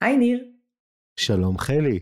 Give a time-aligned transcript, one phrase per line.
[0.00, 0.44] היי ניר.
[1.16, 2.00] שלום חלי.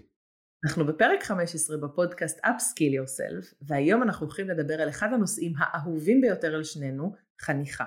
[0.64, 6.54] אנחנו בפרק 15 בפודקאסט Upskill Yourself, והיום אנחנו הולכים לדבר על אחד הנושאים האהובים ביותר
[6.54, 7.84] על שנינו, חניכה.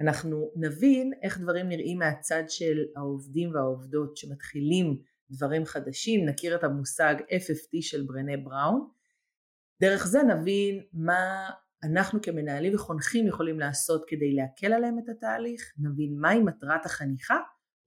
[0.00, 4.98] אנחנו נבין איך דברים נראים מהצד של העובדים והעובדות שמתחילים
[5.30, 8.88] דברים חדשים, נכיר את המושג FFT של ברנה בראון.
[9.80, 11.50] דרך זה נבין מה
[11.84, 17.36] אנחנו כמנהלים וחונכים יכולים לעשות כדי להקל עליהם את התהליך, נבין מהי מטרת החניכה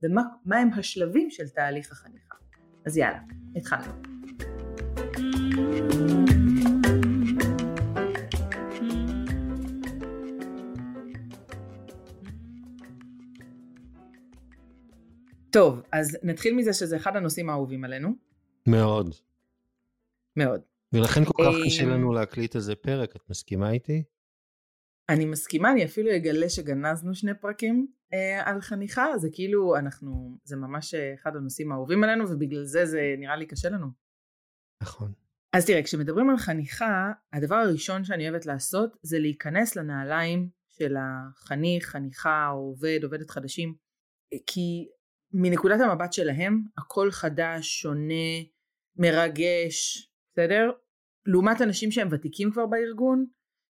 [0.03, 2.35] ומה הם השלבים של תהליך החניכה.
[2.85, 3.19] אז יאללה,
[3.55, 3.91] התחלנו.
[15.49, 18.09] טוב, אז נתחיל מזה שזה אחד הנושאים האהובים עלינו.
[18.67, 19.15] מאוד.
[20.35, 20.61] מאוד.
[20.93, 24.03] ולכן כל כך קשה אה, לנו להקליט איזה פרק, את מסכימה איתי?
[25.09, 30.55] אני מסכימה, אני אפילו אגלה שגנזנו שני פרקים אה, על חניכה, זה כאילו אנחנו, זה
[30.55, 33.87] ממש אה, אחד הנושאים האהובים עלינו ובגלל זה זה נראה לי קשה לנו.
[34.83, 35.13] נכון.
[35.53, 41.85] אז תראה, כשמדברים על חניכה, הדבר הראשון שאני אוהבת לעשות זה להיכנס לנעליים של החניך,
[41.85, 43.75] חניכה או עובד, עובדת חדשים,
[44.47, 44.87] כי
[45.33, 48.43] מנקודת המבט שלהם הכל חדש, שונה,
[48.97, 50.71] מרגש, בסדר?
[51.25, 53.25] לעומת אנשים שהם ותיקים כבר בארגון,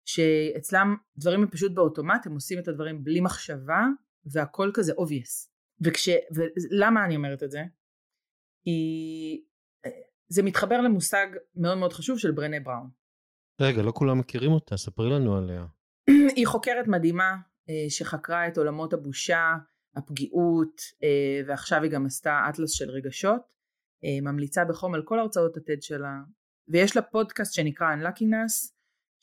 [0.04, 3.86] שאצלם דברים הם פשוט באוטומט, הם עושים את הדברים בלי מחשבה,
[4.24, 5.48] והכל כזה obvious.
[5.80, 6.08] וכש...
[6.70, 7.62] ולמה אני אומרת את זה?
[8.64, 9.44] כי
[9.86, 9.90] אה,
[10.28, 12.90] זה מתחבר למושג מאוד מאוד חשוב של ברנה בראון.
[13.60, 15.66] רגע, לא כולם מכירים אותה, ספרי לנו עליה.
[16.36, 17.36] היא חוקרת מדהימה
[17.68, 19.54] אה, שחקרה את עולמות הבושה,
[19.96, 23.52] הפגיעות, אה, ועכשיו היא גם עשתה אטלס של רגשות.
[24.22, 26.14] ממליצה בחום על כל הרצאות הטד שלה,
[26.68, 28.72] ויש לה פודקאסט שנקרא Unluckiness,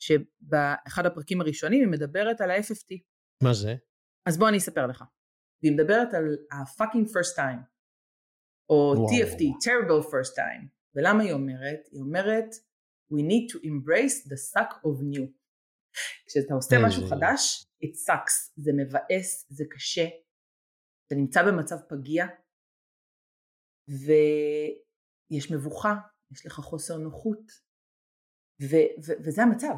[0.00, 2.98] שבאחד הפרקים הראשונים היא מדברת על ה-FFT.
[3.42, 3.74] מה זה?
[4.26, 5.04] אז בוא אני אספר לך.
[5.62, 7.62] והיא מדברת על ה-fucking first time,
[8.70, 9.06] או וואו.
[9.08, 10.66] TFT, terrible first time.
[10.94, 11.80] ולמה היא אומרת?
[11.92, 12.50] היא אומרת,
[13.12, 15.26] we need to embrace the suck of new.
[16.26, 20.04] כשאתה עושה משהו חדש, it sucks, זה מבאס, זה קשה,
[21.06, 22.26] אתה נמצא במצב פגיע,
[23.88, 25.94] ויש מבוכה,
[26.32, 27.69] יש לך חוסר נוחות,
[28.62, 29.74] ו- ו- וזה המצב.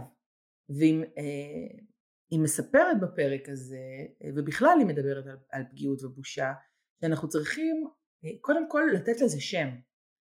[0.69, 3.77] והיא אה, מספרת בפרק הזה,
[4.25, 6.53] אה, ובכלל היא מדברת על, על פגיעות ובושה,
[7.01, 7.85] שאנחנו צריכים
[8.25, 9.69] אה, קודם כל לתת לזה שם.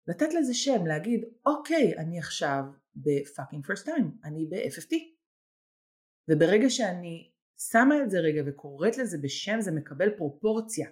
[0.07, 2.63] לתת לזה שם, להגיד, אוקיי, אני עכשיו
[2.95, 4.95] בפאקינג פרסט טיים, אני ב-FFT.
[6.29, 7.31] וברגע שאני
[7.71, 10.89] שמה את זה רגע וקוראת לזה בשם, זה מקבל פרופורציה.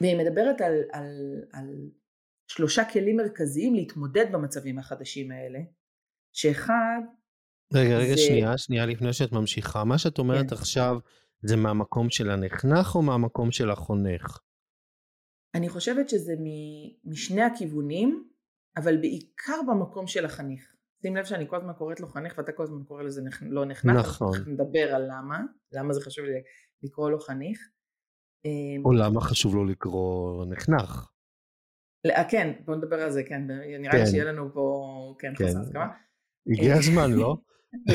[0.00, 1.90] והיא מדברת על, על, על
[2.50, 5.58] שלושה כלים מרכזיים להתמודד במצבים החדשים האלה,
[6.32, 7.00] שאחד
[7.74, 8.16] רגע, רגע, זה...
[8.16, 9.84] שנייה, שנייה לפני שאת ממשיכה.
[9.84, 10.54] מה שאת אומרת כן.
[10.54, 10.98] עכשיו
[11.42, 14.38] זה מהמקום של הנחנך או מהמקום של החונך?
[15.54, 16.32] אני חושבת שזה
[17.04, 18.28] משני הכיוונים,
[18.76, 20.74] אבל בעיקר במקום של החניך.
[21.02, 23.42] שים לב שאני כל הזמן קוראת לו חניך ואתה כל הזמן קורא לזה נח...
[23.42, 23.96] לא נחנך.
[23.96, 24.38] נכון.
[24.46, 25.40] נדבר על למה,
[25.72, 26.42] למה זה חשוב לי
[26.82, 27.68] לקרוא לו חניך.
[28.44, 31.10] אמ, או למה חשוב לו לקרוא נחנך.
[32.30, 33.42] כן, בוא נדבר על זה, כן,
[33.80, 34.06] נראה לי כן.
[34.06, 35.46] שיהיה לנו פה, כן, כן.
[35.46, 35.86] חוסר הסכמה.
[36.46, 37.36] הגיע הזמן, לא?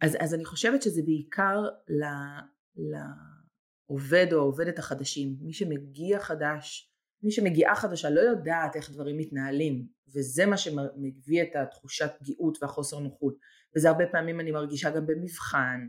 [0.00, 1.62] אז, אז אני חושבת שזה בעיקר
[3.88, 6.92] לעובד או העובדת החדשים, מי שמגיע חדש,
[7.22, 12.98] מי שמגיעה חדשה לא יודעת איך דברים מתנהלים, וזה מה שמביא את התחושת פגיעות והחוסר
[12.98, 13.36] נוחות,
[13.76, 15.88] וזה הרבה פעמים אני מרגישה גם במבחן,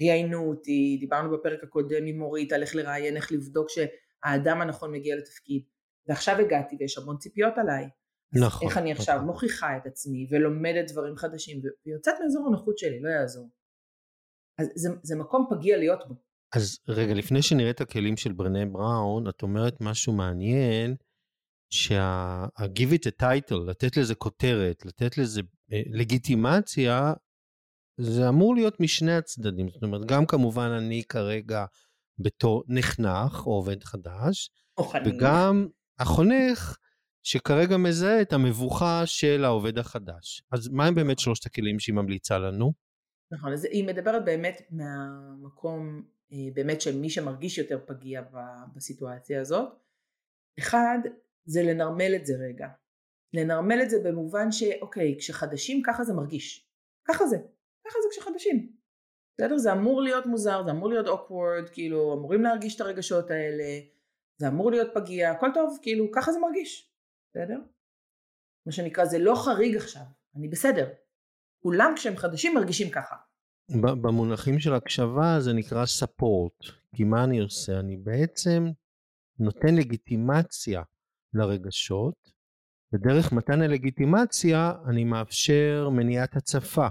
[0.00, 5.16] ראיינו אותי, דיברנו בפרק הקודם עם מורית על איך לראיין, איך לבדוק שהאדם הנכון מגיע
[5.16, 5.62] לתפקיד,
[6.08, 7.88] ועכשיו הגעתי ויש המון ציפיות עליי,
[8.32, 8.68] נכון.
[8.68, 9.26] איך אני עכשיו נכון.
[9.26, 13.50] מוכיחה את עצמי ולומדת דברים חדשים ויוצאת מאזור הנוחות שלי, לא יעזור.
[14.58, 16.14] אז זה, זה מקום פגיע להיות בו.
[16.54, 20.96] אז רגע, לפני שנראה את הכלים של ברנה בראון, את אומרת משהו מעניין,
[21.72, 25.40] שה-give it a title, לתת לזה כותרת, לתת לזה
[25.72, 27.12] אה, לגיטימציה,
[28.00, 29.68] זה אמור להיות משני הצדדים.
[29.68, 31.64] זאת אומרת, גם כמובן אני כרגע
[32.18, 35.68] בתור נחנך או עובד חדש, או וגם
[36.00, 36.76] החונך
[37.22, 40.42] שכרגע מזהה את המבוכה של העובד החדש.
[40.52, 42.72] אז מה הם באמת שלושת הכלים שהיא ממליצה לנו?
[43.32, 46.02] נכון, אז היא מדברת באמת מהמקום
[46.32, 48.22] אה, באמת של מי שמרגיש יותר פגיע
[48.76, 49.68] בסיטואציה הזאת.
[50.58, 50.98] אחד,
[51.44, 52.68] זה לנרמל את זה רגע.
[53.34, 56.70] לנרמל את זה במובן שאוקיי, כשחדשים ככה זה מרגיש.
[57.08, 57.36] ככה זה.
[57.86, 58.72] ככה זה כשחדשים.
[59.38, 59.58] בסדר?
[59.58, 63.64] זה אמור להיות מוזר, זה אמור להיות awkward, כאילו אמורים להרגיש את הרגשות האלה,
[64.40, 66.92] זה אמור להיות פגיע, הכל טוב, כאילו ככה זה מרגיש.
[67.30, 67.58] בסדר?
[68.66, 70.02] מה שנקרא זה לא חריג עכשיו,
[70.36, 70.88] אני בסדר.
[71.62, 73.16] כולם כשהם חדשים מרגישים ככה.
[73.82, 76.72] במונחים של הקשבה זה נקרא support.
[76.96, 77.80] כי מה אני עושה?
[77.80, 78.64] אני בעצם
[79.38, 80.82] נותן לגיטימציה
[81.34, 82.32] לרגשות,
[82.92, 86.88] ודרך מתן הלגיטימציה אני מאפשר מניעת הצפה.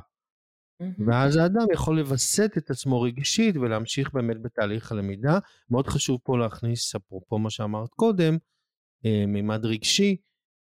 [1.08, 5.40] ואז האדם יכול לווסת את עצמו רגשית ולהמשיך באמת בתהליך הלמידה.
[5.70, 8.38] מאוד חשוב פה להכניס, אפרופו מה שאמרת קודם,
[9.06, 10.18] אה, מימד רגשי,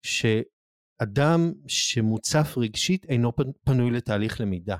[0.05, 3.31] שאדם שמוצף רגשית אינו
[3.63, 4.77] פנוי לתהליך למידה.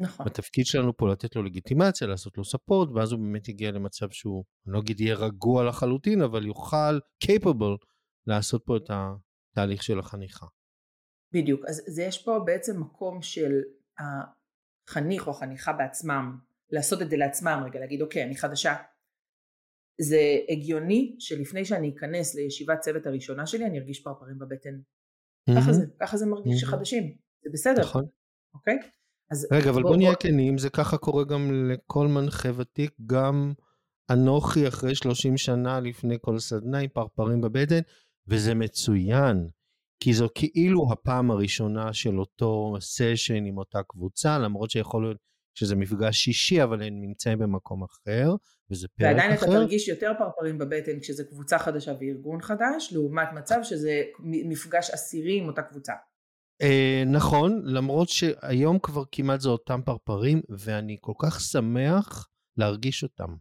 [0.00, 0.26] נכון.
[0.26, 4.44] התפקיד שלנו פה לתת לו לגיטימציה, לעשות לו ספורט, ואז הוא באמת יגיע למצב שהוא,
[4.66, 7.86] אני לא אגיד יהיה רגוע לחלוטין, אבל יוכל, capable,
[8.26, 10.46] לעשות פה את התהליך של החניכה.
[11.34, 13.52] בדיוק, אז זה יש פה בעצם מקום של
[14.88, 16.38] החניך או החניכה בעצמם,
[16.70, 18.74] לעשות את זה לעצמם רגע, להגיד אוקיי, אני חדשה.
[20.00, 24.70] זה הגיוני שלפני שאני אכנס לישיבת צוות הראשונה שלי, אני ארגיש פרפרים בבטן.
[24.70, 25.60] Mm-hmm.
[25.60, 26.66] ככה זה, ככה זה מרגיש mm-hmm.
[26.66, 27.82] שחדשים, זה בסדר.
[27.82, 28.04] נכון.
[28.54, 28.78] אוקיי?
[29.30, 33.52] אז רגע, אבל בוא, בוא נהיה כנים, זה ככה קורה גם לכל מנחה ותיק, גם
[34.10, 37.80] אנוכי אחרי 30 שנה לפני כל סדנה עם פרפרים בבטן,
[38.28, 39.48] וזה מצוין,
[40.04, 45.16] כי זו כאילו הפעם הראשונה של אותו סשן עם אותה קבוצה, למרות שיכול להיות
[45.54, 48.34] שזה מפגש שישי, אבל הם נמצאים במקום אחר,
[48.70, 49.40] וזה פרק ועדיין אחר.
[49.40, 54.90] ועדיין אתה תרגיש יותר פרפרים בבטן כשזה קבוצה חדשה וארגון חדש, לעומת מצב שזה מפגש
[54.90, 55.92] עשירי עם אותה קבוצה.
[56.62, 63.34] אה, נכון, למרות שהיום כבר כמעט זה אותם פרפרים, ואני כל כך שמח להרגיש אותם.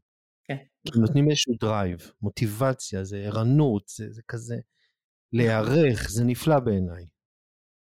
[0.47, 0.57] כן.
[0.85, 4.55] כי נותנים איזשהו drive, מוטיבציה, זה ערנות, זה, זה כזה
[5.33, 7.05] להיערך, זה נפלא בעיניי.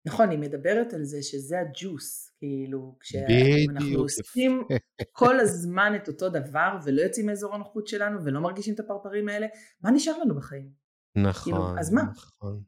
[0.07, 4.67] נכון, היא מדברת על זה שזה הג'וס, כאילו, כשאנחנו עושים
[5.11, 9.47] כל הזמן את אותו דבר ולא יוצאים מאזור הנוחות שלנו ולא מרגישים את הפרפרים האלה,
[9.81, 10.71] מה נשאר לנו בחיים?
[11.15, 12.01] נכון, כאילו, אז מה?
[12.03, 12.63] נכון.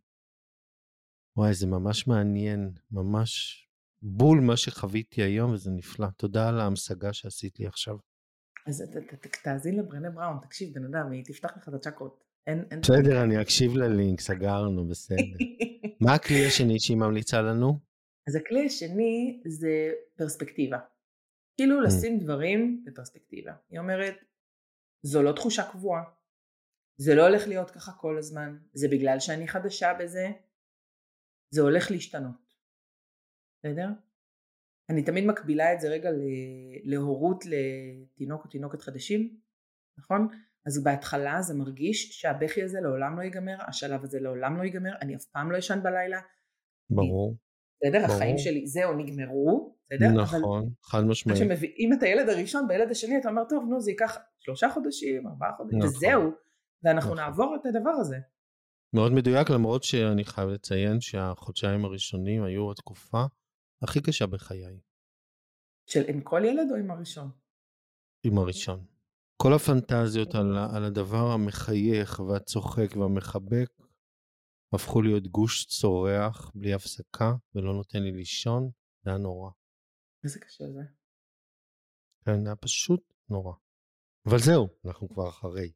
[1.38, 3.64] וואי, זה ממש מעניין, ממש
[4.02, 6.08] בול מה שחוויתי היום, וזה נפלא.
[6.18, 7.98] תודה על ההמשגה שעשית לי עכשיו.
[8.68, 8.84] אז
[9.44, 12.24] תאזין לברנה בראון, תקשיב, בן אדם, היא תפתח לך את הצ'קרות.
[12.48, 12.82] אין, אין...
[12.82, 15.38] בסדר, אני אקשיב ללינק, סגרנו, בסדר.
[16.06, 17.80] מה הכלי השני שהיא ממליצה לנו?
[18.28, 20.80] אז הכלי השני זה פרספקטיבה.
[21.58, 21.84] כאילו mm.
[21.88, 23.54] לשים דברים בפרספקטיבה.
[23.70, 24.16] היא אומרת,
[25.06, 26.04] זו לא תחושה קבועה,
[26.98, 30.32] זה לא הולך להיות ככה כל הזמן, זה בגלל שאני חדשה בזה,
[31.54, 32.56] זה הולך להשתנות.
[33.60, 33.88] בסדר?
[34.90, 36.10] אני תמיד מקבילה את זה רגע
[36.84, 39.40] להורות לתינוק או תינוקת חדשים,
[39.98, 40.28] נכון?
[40.66, 45.16] אז בהתחלה זה מרגיש שהבכי הזה לעולם לא ייגמר, השלב הזה לעולם לא ייגמר, אני
[45.16, 46.20] אף פעם לא אשן בלילה.
[46.90, 47.38] ברור.
[47.84, 48.00] בסדר?
[48.00, 48.16] ברור.
[48.16, 50.22] החיים שלי, זהו, נגמרו, בסדר?
[50.22, 51.40] נכון, חד משמעית.
[51.40, 55.52] כשמביאים את הילד הראשון, בילד השני אתה אומר, טוב, נו, זה ייקח שלושה חודשים, ארבעה
[55.58, 55.90] חודשים, נכון.
[55.90, 56.32] וזהו,
[56.84, 57.24] ואנחנו נכון.
[57.24, 58.18] נעבור את הדבר הזה.
[58.96, 63.24] מאוד מדויק, למרות שאני חייב לציין שהחודשיים הראשונים היו התקופה
[63.84, 64.80] הכי קשה בחיי.
[65.90, 67.30] של עם כל ילד או עם הראשון?
[68.24, 68.93] עם הראשון.
[69.44, 73.70] כל הפנטזיות על, על הדבר המחייך והצוחק והמחבק
[74.74, 78.70] הפכו להיות גוש צורח בלי הפסקה ולא נותן לי לישון,
[79.04, 79.50] זה היה נורא.
[80.24, 80.82] איזה קשה זה.
[82.26, 83.54] כן, זה היה פשוט נורא.
[84.26, 85.72] אבל זהו, אנחנו כבר אחרי.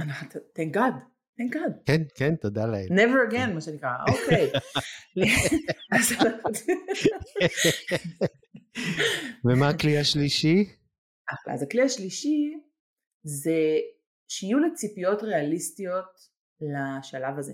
[0.00, 0.94] thank God.
[1.40, 1.72] thank God.
[1.86, 2.86] כן, כן, תודה לאל.
[2.88, 3.54] never again.
[3.54, 4.52] מה שנקרא, אוקיי.
[9.44, 10.64] ומה הכלי השלישי?
[11.52, 12.54] אז הכלי השלישי
[13.24, 13.78] זה
[14.28, 16.28] שיהיו לציפיות ריאליסטיות
[16.60, 17.52] לשלב הזה.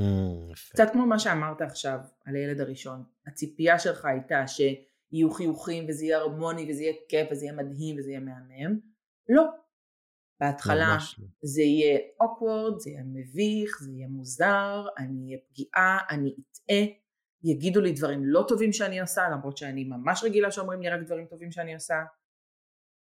[0.00, 3.04] Mm, קצת כמו מה שאמרת עכשיו על הילד הראשון.
[3.26, 8.10] הציפייה שלך הייתה שיהיו חיוכים וזה יהיה הרמוני וזה יהיה כיף וזה יהיה מדהים וזה
[8.10, 8.78] יהיה מהמם.
[9.28, 9.42] לא.
[10.40, 11.26] בהתחלה לא.
[11.42, 16.84] זה יהיה awkward, זה יהיה מביך, זה יהיה מוזר, אני אהיה פגיעה, אני אטעה,
[17.44, 21.26] יגידו לי דברים לא טובים שאני עושה, למרות שאני ממש רגילה שאומרים לי רק דברים
[21.26, 21.94] טובים שאני עושה,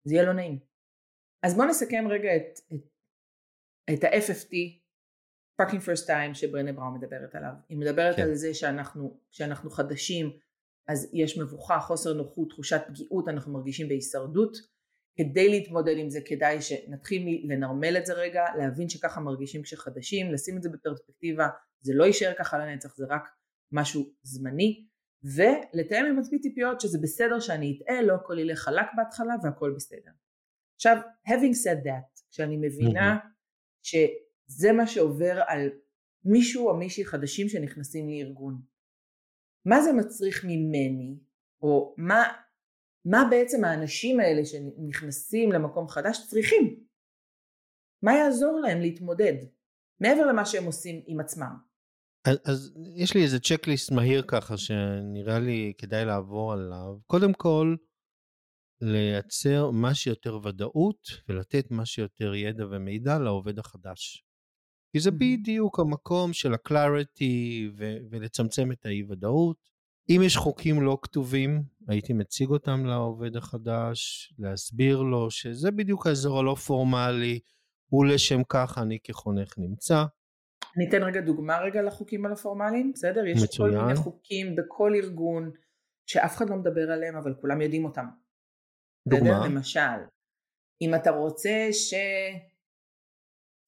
[0.05, 0.59] זה יהיה לא נעים.
[1.43, 2.81] אז בואו נסכם רגע את, את,
[3.95, 4.55] את ה-FFT,
[5.63, 7.53] Parking First Time שברנה בראון מדברת עליו.
[7.69, 8.23] היא מדברת כן.
[8.23, 10.39] על זה שאנחנו, כשאנחנו חדשים
[10.89, 14.57] אז יש מבוכה, חוסר נוחות, תחושת פגיעות, אנחנו מרגישים בהישרדות.
[15.19, 20.57] כדי להתמודד עם זה כדאי שנתחיל לנרמל את זה רגע, להבין שככה מרגישים כשחדשים, לשים
[20.57, 21.49] את זה בפרספקטיבה,
[21.81, 23.23] זה לא יישאר ככה לנצח, זה רק
[23.73, 24.87] משהו זמני,
[25.25, 30.11] ולתאם עם עצמי ציפיות שזה בסדר שאני אטעה, לא הכל ילך חלק בהתחלה והכל בסדר.
[30.77, 30.97] עכשיו,
[31.29, 33.87] having said that, כשאני מבינה mm-hmm.
[33.87, 35.71] שזה מה שעובר על
[36.25, 38.61] מישהו או מישהי חדשים שנכנסים לארגון,
[39.65, 41.19] מה זה מצריך ממני,
[41.63, 42.23] או מה,
[43.05, 46.85] מה בעצם האנשים האלה שנכנסים למקום חדש צריכים?
[48.03, 49.35] מה יעזור להם להתמודד,
[50.01, 51.57] מעבר למה שהם עושים עם עצמם?
[52.29, 56.99] אז, אז יש לי איזה צ'קליסט מהיר ככה שנראה לי כדאי לעבור עליו.
[57.07, 57.77] קודם כל,
[58.81, 64.25] לייצר מה שיותר ודאות ולתת מה שיותר ידע ומידע לעובד החדש.
[64.93, 67.25] כי זה בדיוק המקום של ה-clarity
[67.77, 69.77] ו- ולצמצם את האי-ודאות.
[70.11, 76.39] אם יש חוקים לא כתובים, הייתי מציג אותם לעובד החדש, להסביר לו שזה בדיוק האזור
[76.39, 77.41] הלא פורמלי,
[77.93, 80.05] ולשם כך אני כחונך נמצא.
[80.77, 83.27] אני אתן רגע דוגמה רגע לחוקים הלא פורמליים, בסדר?
[83.27, 83.79] יש מצוין.
[83.79, 85.51] כל מיני חוקים בכל ארגון
[86.07, 88.07] שאף אחד לא מדבר עליהם, אבל כולם יודעים אותם.
[89.07, 89.41] דוגמה?
[89.41, 89.45] בסדר?
[89.45, 89.99] למשל,
[90.83, 91.69] אם אתה רוצה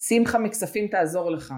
[0.01, 1.55] ששמחה מכספים תעזור לך,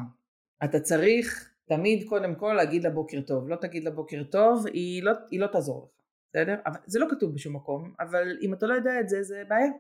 [0.64, 3.48] אתה צריך תמיד קודם כל להגיד לה בוקר טוב.
[3.48, 5.90] לא תגיד לה בוקר טוב, היא לא, היא לא תעזור לך,
[6.28, 6.54] בסדר?
[6.86, 9.70] זה לא כתוב בשום מקום, אבל אם אתה לא יודע את זה, זה בעיה,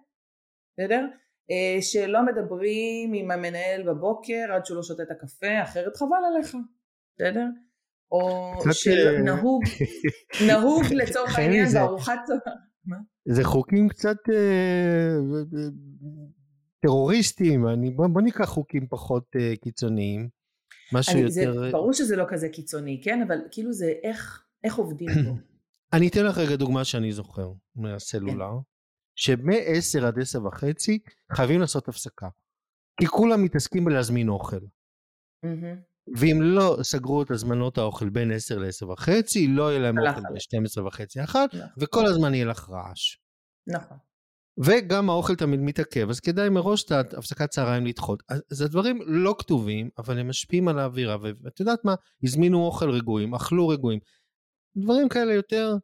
[0.72, 1.06] בסדר?
[1.50, 6.56] אה, שלא מדברים עם המנהל בבוקר עד שהוא לא שותה את הקפה, אחרת חבל עליך,
[7.16, 7.46] בסדר?
[8.12, 9.62] או שנהוג,
[10.48, 12.69] נהוג לצורך העניין בארוחת צהריים.
[13.24, 15.16] זה חוקים קצת אה,
[16.80, 17.64] טרוריסטיים,
[17.96, 20.28] בוא, בוא ניקח חוקים פחות אה, קיצוניים.
[20.92, 21.60] משהו אני, יותר...
[21.60, 23.22] זה, ברור שזה לא כזה קיצוני, כן?
[23.22, 25.30] אבל כאילו זה איך, איך עובדים פה.
[25.96, 28.50] אני אתן לך רגע דוגמה שאני זוכר מהסלולר.
[28.50, 28.70] כן.
[29.14, 30.98] שמ-10 עד 10 וחצי
[31.32, 32.28] חייבים לעשות הפסקה.
[33.00, 34.56] כי כולם מתעסקים בלהזמין אוכל.
[34.56, 35.89] Mm-hmm.
[36.16, 40.82] ואם לא סגרו את הזמנות האוכל בין 10 ל-10 וחצי, לא יהיה להם אוכל ב-12
[40.86, 41.50] וחצי אחת.
[41.78, 43.16] וכל הזמן יהיה לך רעש.
[43.66, 43.96] נכון.
[44.64, 48.22] וגם האוכל תמיד מתעכב, אז כדאי מראש את הפסקת צהריים לדחות.
[48.28, 51.94] אז זה דברים לא כתובים, אבל הם משפיעים על האווירה, ואת יודעת מה?
[52.24, 54.00] הזמינו אוכל רגועים, אכלו רגועים.
[54.76, 55.74] דברים כאלה יותר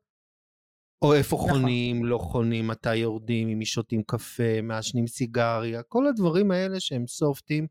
[1.03, 1.51] או איפה נכון.
[1.51, 7.67] חונים, לא חונים, מתי יורדים, אם שותים קפה, מעשנים סיגריה, כל הדברים האלה שהם סופטים,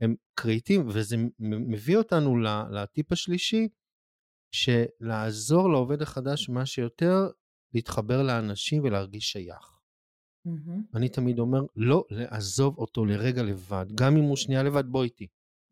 [0.00, 2.36] הם קריטיים, וזה מביא אותנו
[2.70, 3.68] לטיפ השלישי,
[4.54, 7.30] שלעזור לעובד החדש מה שיותר,
[7.74, 9.80] להתחבר לאנשים ולהרגיש שייך.
[10.48, 10.96] Mm-hmm.
[10.96, 15.26] אני תמיד אומר, לא לעזוב אותו לרגע לבד, גם אם הוא שנייה לבד, בוא איתי.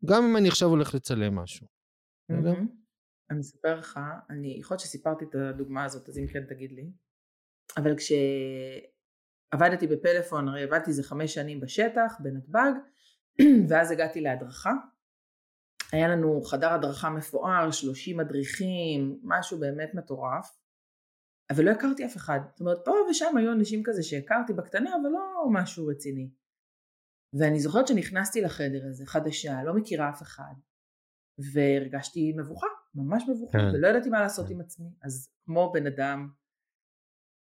[0.05, 1.67] גם אם אני עכשיו הולך לצלם משהו.
[2.31, 2.59] Mm-hmm.
[3.31, 6.91] אני אספר לך, אני, יכול להיות שסיפרתי את הדוגמה הזאת, אז אם כן תגיד לי.
[7.77, 12.71] אבל כשעבדתי בפלאפון, הרי עבדתי איזה חמש שנים בשטח, בנתב"ג,
[13.69, 14.71] ואז הגעתי להדרכה.
[15.91, 20.59] היה לנו חדר הדרכה מפואר, 30 מדריכים, משהו באמת מטורף.
[21.49, 22.39] אבל לא הכרתי אף אחד.
[22.51, 26.29] זאת אומרת, פה ושם היו אנשים כזה שהכרתי בקטנה, אבל לא משהו רציני.
[27.39, 30.53] ואני זוכרת שנכנסתי לחדר הזה, חדשה, לא מכירה אף אחד,
[31.53, 32.67] והרגשתי מבוכה.
[32.95, 33.65] ממש מבוכה, כן.
[33.73, 34.53] ולא ידעתי מה לעשות כן.
[34.53, 34.89] עם עצמי.
[35.03, 36.29] אז כמו בן אדם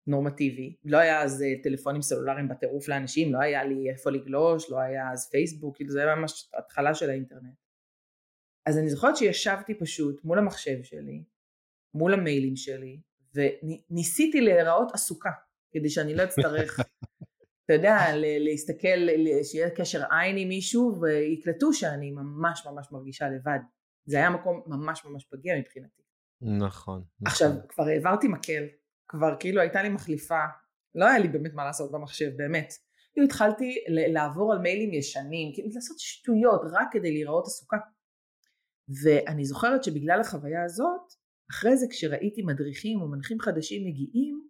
[0.08, 4.80] נורמטיבי, לא היה אז אה, טלפונים סלולריים בטירוף לאנשים, לא היה לי איפה לגלוש, לא
[4.80, 7.56] היה אז פייסבוק, כאילו זה היה ממש התחלה של האינטרנט.
[8.66, 11.24] אז אני זוכרת שישבתי פשוט מול המחשב שלי,
[11.94, 13.02] מול המיילים שלי,
[13.36, 15.32] וניסיתי להיראות עסוקה,
[15.72, 16.80] כדי שאני לא אצטרך,
[17.66, 19.08] אתה יודע, להסתכל,
[19.44, 23.60] שיהיה קשר עין עם מישהו, ויקלטו שאני ממש ממש מרגישה לבד.
[24.06, 26.02] זה היה מקום ממש ממש פגיע מבחינתי.
[26.42, 27.04] נכון.
[27.26, 27.62] עכשיו, נכון.
[27.70, 28.64] כבר העברתי מקל,
[29.08, 30.40] כבר כאילו הייתה לי מחליפה,
[30.96, 32.74] לא היה לי באמת מה לעשות במחשב, באמת.
[33.14, 37.78] כאילו התחלתי לעבור על מיילים ישנים, כאילו לעשות שטויות רק כדי להיראות עסוקה.
[39.04, 41.14] ואני זוכרת שבגלל החוויה הזאת,
[41.52, 44.48] אחרי זה כשראיתי מדריכים או מנחים חדשים מגיעים,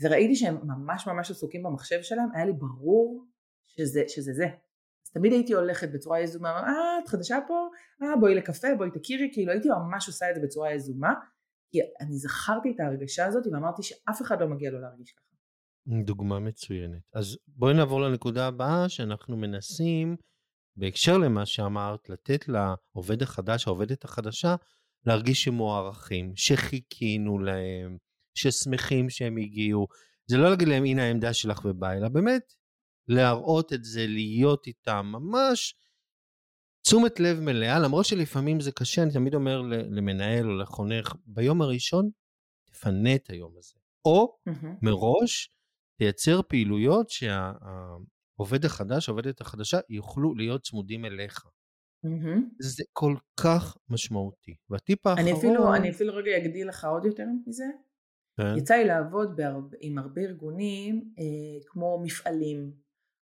[0.00, 3.26] וראיתי שהם ממש ממש עסוקים במחשב שלהם, היה לי ברור
[3.66, 4.46] שזה, שזה זה.
[5.06, 7.68] אז תמיד הייתי הולכת בצורה יזומה, אה, את חדשה פה?
[8.02, 11.12] אה, בואי לקפה, בואי תכירי, כאילו הייתי ממש עושה את זה בצורה יזומה,
[11.70, 15.28] כי אני זכרתי את ההרגשה הזאת ואמרתי שאף אחד לא מגיע לו להרגיש ככה.
[16.04, 17.02] דוגמה מצוינת.
[17.14, 20.16] אז בואי נעבור לנקודה הבאה שאנחנו מנסים,
[20.76, 24.56] בהקשר למה שאמרת, לתת לעובד החדש, העובדת החדשה,
[25.06, 27.96] להרגיש שמוערכים, שחיכינו להם,
[28.34, 29.86] ששמחים שהם הגיעו.
[30.26, 32.52] זה לא להגיד להם, הנה העמדה שלך ובא, אלא באמת
[33.08, 35.74] להראות את זה, להיות איתם, ממש
[36.88, 42.10] תשומת לב מלאה, למרות שלפעמים זה קשה, אני תמיד אומר למנהל או לחונך, ביום הראשון,
[42.64, 43.74] תפנה את היום הזה.
[44.04, 44.66] או mm-hmm.
[44.82, 45.50] מראש,
[45.98, 51.44] תייצר פעילויות שהעובד החדש, העובדת החדשה, יוכלו להיות צמודים אליך.
[52.06, 52.40] Mm-hmm.
[52.60, 54.56] זה כל כך משמעותי.
[54.70, 55.28] והטיפ האחרון...
[55.28, 57.64] אני אפילו, אני אפילו רגע אגדיל לך עוד יותר מזה.
[58.36, 58.56] כן.
[58.56, 62.72] יצא לי לעבוד בהרבה, עם הרבה ארגונים אה, כמו מפעלים,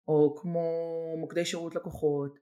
[0.08, 0.64] או כמו
[1.18, 2.38] מוקדי שירות לקוחות,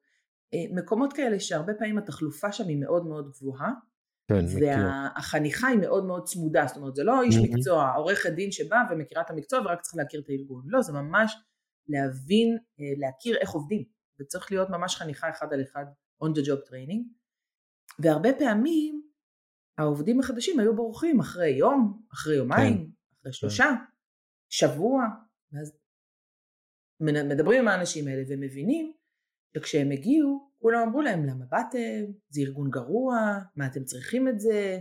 [0.54, 3.72] מקומות כאלה שהרבה פעמים התחלופה שם היא מאוד מאוד גבוהה,
[4.28, 8.76] כן, והחניכה היא מאוד מאוד צמודה, זאת אומרת זה לא איש מקצוע, עורכת דין שבא
[8.90, 11.36] ומכירה את המקצוע ורק צריך להכיר את הארגון, לא זה ממש
[11.88, 13.84] להבין, אה, להכיר איך עובדים,
[14.20, 15.84] וצריך להיות ממש חניכה אחד על אחד
[16.24, 17.02] on the job training,
[17.98, 19.02] והרבה פעמים
[19.78, 22.90] העובדים החדשים היו בורחים אחרי יום, אחרי יומיים, כן.
[23.20, 23.66] אחרי שלושה,
[24.48, 25.02] שבוע,
[25.52, 25.78] ואז
[27.00, 28.92] מדברים עם האנשים האלה ומבינים
[29.58, 33.16] שכשהם הגיעו, כולם אמרו להם למה באתם, זה ארגון גרוע,
[33.56, 34.78] מה אתם צריכים את זה,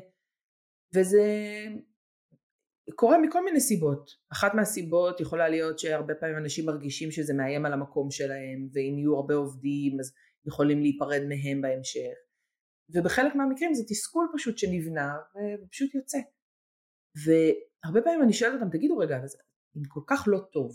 [0.95, 1.23] וזה
[2.95, 4.09] קורה מכל מיני סיבות.
[4.31, 9.15] אחת מהסיבות יכולה להיות שהרבה פעמים אנשים מרגישים שזה מאיים על המקום שלהם, ואם יהיו
[9.15, 10.13] הרבה עובדים אז
[10.47, 12.15] יכולים להיפרד מהם בהמשך.
[12.95, 15.15] ובחלק מהמקרים זה תסכול פשוט שנבנה
[15.63, 16.17] ופשוט יוצא.
[17.25, 19.17] והרבה פעמים אני שואלת אותם, תגידו רגע,
[19.77, 20.71] אם כל כך לא טוב,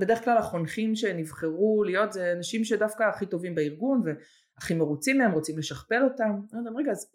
[0.00, 5.58] בדרך כלל החונכים שנבחרו להיות זה אנשים שדווקא הכי טובים בארגון והכי מרוצים מהם, רוצים
[5.58, 6.30] לשכפל אותם.
[6.52, 7.12] אני אומרת, רגע, אז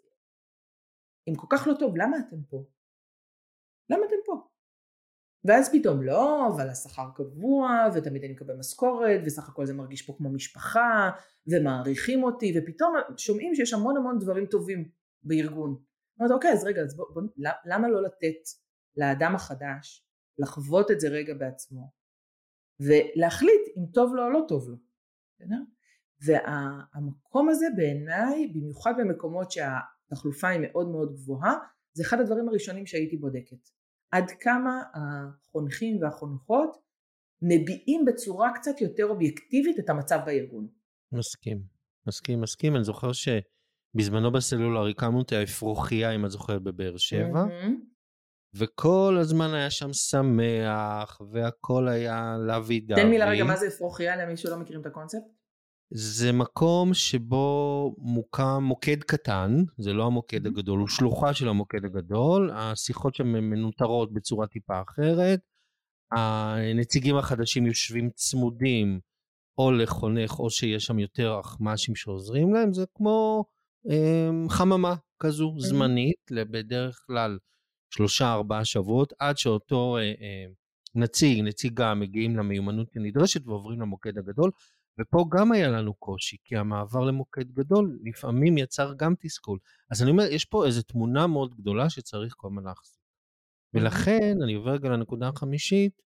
[1.28, 2.64] אם כל כך לא טוב, למה אתם פה?
[3.90, 4.48] למה אתם פה?
[5.44, 10.14] ואז פתאום לא, אבל השכר קבוע, ותמיד אני מקבל משכורת, וסך הכל זה מרגיש פה
[10.16, 11.10] כמו משפחה,
[11.46, 14.88] ומעריכים אותי, ופתאום שומעים שיש המון המון דברים טובים
[15.22, 15.70] בארגון.
[15.70, 17.22] אני אומרת, אוקיי, אז רגע, אז בוא, בוא,
[17.64, 18.42] למה לא לתת
[18.96, 20.06] לאדם החדש
[20.38, 21.90] לחוות את זה רגע בעצמו,
[22.80, 24.76] ולהחליט אם טוב לו או לא טוב לו,
[25.34, 25.62] בסדר?
[26.20, 31.54] והמקום הזה בעיניי, במיוחד במקומות שהתחלופה היא מאוד מאוד גבוהה,
[31.92, 33.70] זה אחד הדברים הראשונים שהייתי בודקת.
[34.10, 36.76] עד כמה החונכים והחונכות
[37.42, 40.68] מביעים בצורה קצת יותר אובייקטיבית את המצב בארגון.
[41.12, 41.62] מסכים,
[42.06, 42.76] מסכים, מסכים.
[42.76, 47.87] אני זוכר שבזמנו בסלולר הקמנו את האפרוחיה, אם את זוכרת, בבאר שבע, mm-hmm.
[48.54, 53.02] וכל הזמן היה שם שמח, והכל היה לוי דווי.
[53.02, 55.38] תן מילה רגע, מה זה אפרוחיה למי שלא מכירים את הקונספט?
[55.90, 62.50] זה מקום שבו מוקם מוקד קטן, זה לא המוקד הגדול, הוא שלוחה של המוקד הגדול,
[62.54, 65.40] השיחות שם מנוטרות בצורה טיפה אחרת,
[66.12, 69.00] הנציגים החדשים יושבים צמודים
[69.58, 73.44] או לחונך או שיש שם יותר אחמ"שים שעוזרים להם, זה כמו
[73.90, 77.38] אה, חממה כזו זמנית, בדרך כלל
[77.90, 80.44] שלושה ארבעה שבועות, עד שאותו אה, אה,
[80.94, 84.50] נציג, נציגה מגיעים למיומנות הנדרשת ועוברים למוקד הגדול.
[85.00, 89.58] ופה גם היה לנו קושי, כי המעבר למוקד גדול לפעמים יצר גם תסכול.
[89.90, 92.98] אז אני אומר, יש פה איזו תמונה מאוד גדולה שצריך כל הזמן להחזיק.
[93.74, 96.02] ולכן, אני עובר רגע לנקודה החמישית,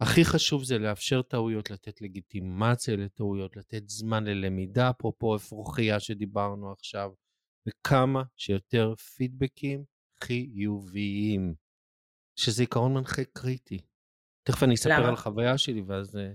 [0.00, 7.10] הכי חשוב זה לאפשר טעויות, לתת לגיטימציה לטעויות, לתת זמן ללמידה, אפרופו אפרוחיה שדיברנו עכשיו,
[7.68, 9.84] וכמה שיותר פידבקים
[10.24, 11.54] חיוביים,
[12.36, 13.78] שזה עיקרון מנחה קריטי.
[14.42, 15.08] תכף אני אספר למה?
[15.08, 16.16] על חוויה שלי ואז...
[16.16, 16.32] אה,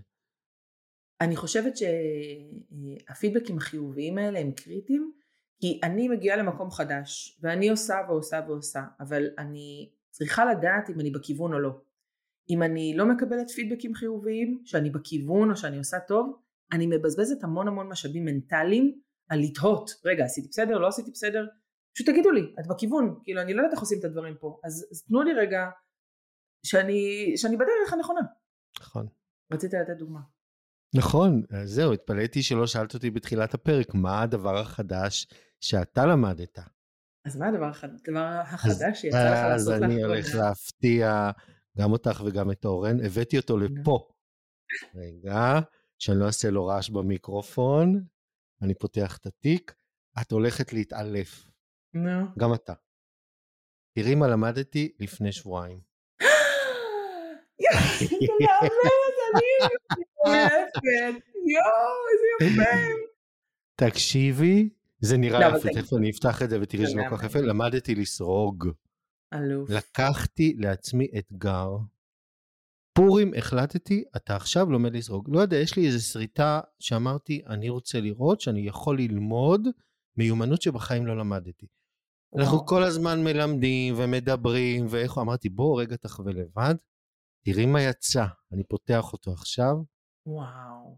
[1.22, 5.12] אני חושבת שהפידבקים החיוביים האלה הם קריטיים,
[5.62, 11.12] כי אני מגיעה למקום חדש, ואני עושה ועושה ועושה, אבל אני צריכה לדעת אם אני
[11.12, 11.82] בכיוון או לא.
[12.50, 16.40] אם אני לא מקבלת פידבקים חיוביים, שאני בכיוון או שאני עושה טוב,
[16.72, 21.46] אני מבזבזת המון המון משאבים מנטליים על לתהות, רגע עשיתי בסדר, לא עשיתי בסדר,
[21.96, 24.88] פשוט תגידו לי, את בכיוון, כאילו אני לא יודעת איך עושים את הדברים פה, אז,
[24.92, 25.70] אז תנו לי רגע
[26.66, 28.22] שאני, שאני בדרך הנכונה.
[28.80, 29.08] נכון.
[29.54, 30.20] רצית לתת דוגמה.
[30.96, 35.28] נכון, זהו, התפלאתי שלא שאלת אותי בתחילת הפרק, מה הדבר החדש
[35.60, 36.60] שאתה למדת?
[37.26, 37.72] אז מה הדבר
[38.26, 41.32] החדש שיצא לך לעשות אז אני הולך להפתיע
[41.78, 44.10] גם אותך וגם את אורן, הבאתי אותו לפה.
[44.96, 45.60] רגע,
[46.00, 48.06] שאני לא אעשה לו רעש במיקרופון,
[48.62, 49.74] אני פותח את התיק,
[50.22, 51.53] את הולכת להתעלף.
[51.94, 52.26] נו.
[52.40, 52.74] גם אתה.
[53.96, 55.80] תראי מה למדתי לפני שבועיים.
[57.60, 58.68] יואו,
[61.48, 62.70] יואו, איזה יפה.
[63.76, 67.24] תקשיבי, זה נראה לא, יפה, תכף אני אפתח את זה ותראי שזה לא כל כך
[67.24, 68.68] יפה, למדתי לסרוג.
[69.34, 69.70] אלוף.
[69.70, 71.70] לקחתי לעצמי אתגר.
[72.94, 75.30] פורים החלטתי, אתה עכשיו לומד לסרוג.
[75.32, 79.68] לא יודע, יש לי איזו שריטה שאמרתי, אני רוצה לראות שאני יכול ללמוד
[80.18, 81.68] מיומנות שבחיים לא למדתי.
[82.38, 86.76] אנחנו כל הזמן מלמדים ומדברים, ואיך אמרתי, בוא רגע תחווה לבד.
[87.46, 89.76] תראי מה יצא, אני פותח אותו עכשיו.
[90.26, 90.98] וואו.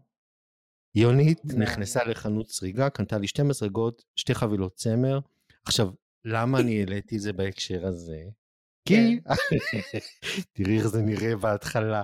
[0.94, 5.18] יונית נכנסה לחנות סריגה, קנתה לי 12 גוד, שתי חבילות צמר.
[5.64, 5.90] עכשיו,
[6.24, 8.22] למה אני העליתי את זה בהקשר הזה?
[8.84, 9.32] כי, כן.
[10.54, 12.02] תראי איך זה נראה בהתחלה.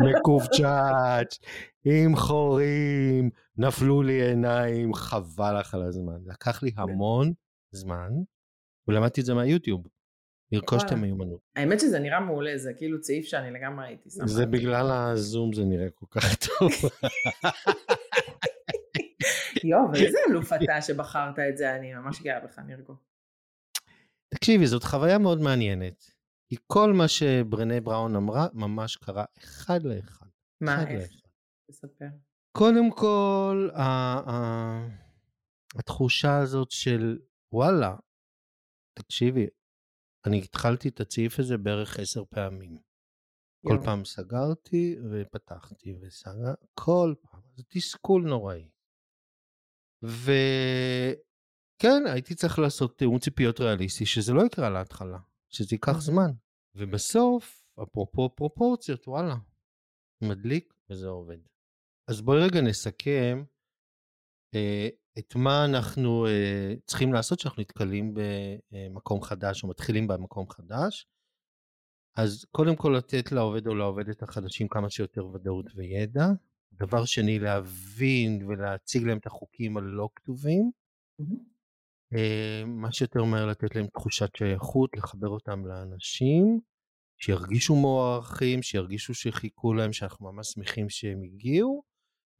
[0.00, 1.38] מקובצ'אץ',
[1.84, 6.18] עם חורים, נפלו לי עיניים, חבל לך על הזמן.
[6.26, 6.82] לקח לי כן.
[6.82, 7.32] המון
[7.72, 8.10] זמן,
[8.88, 9.86] ולמדתי את זה מהיוטיוב.
[10.52, 11.40] לרכוש את המיומנות.
[11.56, 14.26] האמת שזה נראה מעולה, זה כאילו צעיף שאני לגמרי הייתי שמה.
[14.26, 16.70] זה בגלל הזום זה נראה כל כך טוב.
[19.64, 22.94] יואו, אבל איזה אלוף אתה שבחרת את זה, אני ממש גאה בך, נרגו.
[24.34, 26.19] תקשיבי, זאת חוויה מאוד מעניינת.
[26.50, 30.26] כי כל מה שברנה בראון אמרה, ממש קרה אחד לאחד.
[30.60, 31.12] מה, איך?
[31.70, 32.08] תספר.
[32.52, 33.68] קודם כל,
[35.78, 37.18] התחושה הזאת של
[37.52, 37.96] וואלה,
[38.98, 39.46] תקשיבי,
[40.26, 42.76] אני התחלתי את הצעיף הזה בערך עשר פעמים.
[43.66, 43.84] כל יואו.
[43.84, 48.68] פעם סגרתי ופתחתי וסגר, כל פעם, זה תסכול נוראי.
[50.02, 51.22] וכן,
[52.12, 55.18] הייתי צריך לעשות תיאום ציפיות ריאליסטי, שזה לא יקרה להתחלה,
[55.50, 56.00] שזה ייקח מהמם.
[56.00, 56.30] זמן.
[56.74, 59.34] ובסוף, אפרופו פרופורציות, וואלה,
[60.22, 61.38] מדליק וזה עובד.
[62.08, 63.44] אז בואי רגע נסכם
[64.54, 68.14] אה, את מה אנחנו אה, צריכים לעשות כשאנחנו נתקלים
[68.70, 71.06] במקום חדש או מתחילים במקום חדש.
[72.16, 76.26] אז קודם כל לתת לעובד או לעובדת החדשים כמה שיותר ודאות וידע.
[76.72, 80.70] דבר שני, להבין ולהציג להם את החוקים הלא כתובים.
[81.18, 81.59] מהמם.
[82.14, 86.60] אה, מה שיותר מהר לתת להם תחושת שייכות, לחבר אותם לאנשים,
[87.18, 91.82] שירגישו מוערכים, שירגישו שחיכו להם, שאנחנו ממש שמחים שהם הגיעו,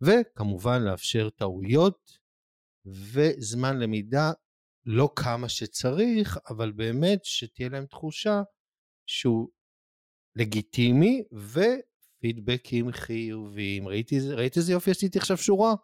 [0.00, 2.18] וכמובן לאפשר טעויות
[2.86, 4.32] וזמן למידה,
[4.86, 8.42] לא כמה שצריך, אבל באמת שתהיה להם תחושה
[9.06, 9.48] שהוא
[10.36, 13.88] לגיטימי ופידבקים חיוביים.
[13.88, 15.74] ראיתי, ראית איזה יופי עשיתי עכשיו שורה?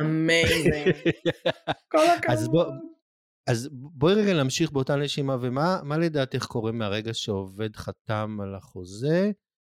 [0.00, 0.94] amazing.
[1.92, 2.97] כל אז בוא, הכבוד.
[3.50, 9.30] אז בואי רגע נמשיך באותה נשימה, ומה מה לדעתך קורה מהרגע שעובד חתם על החוזה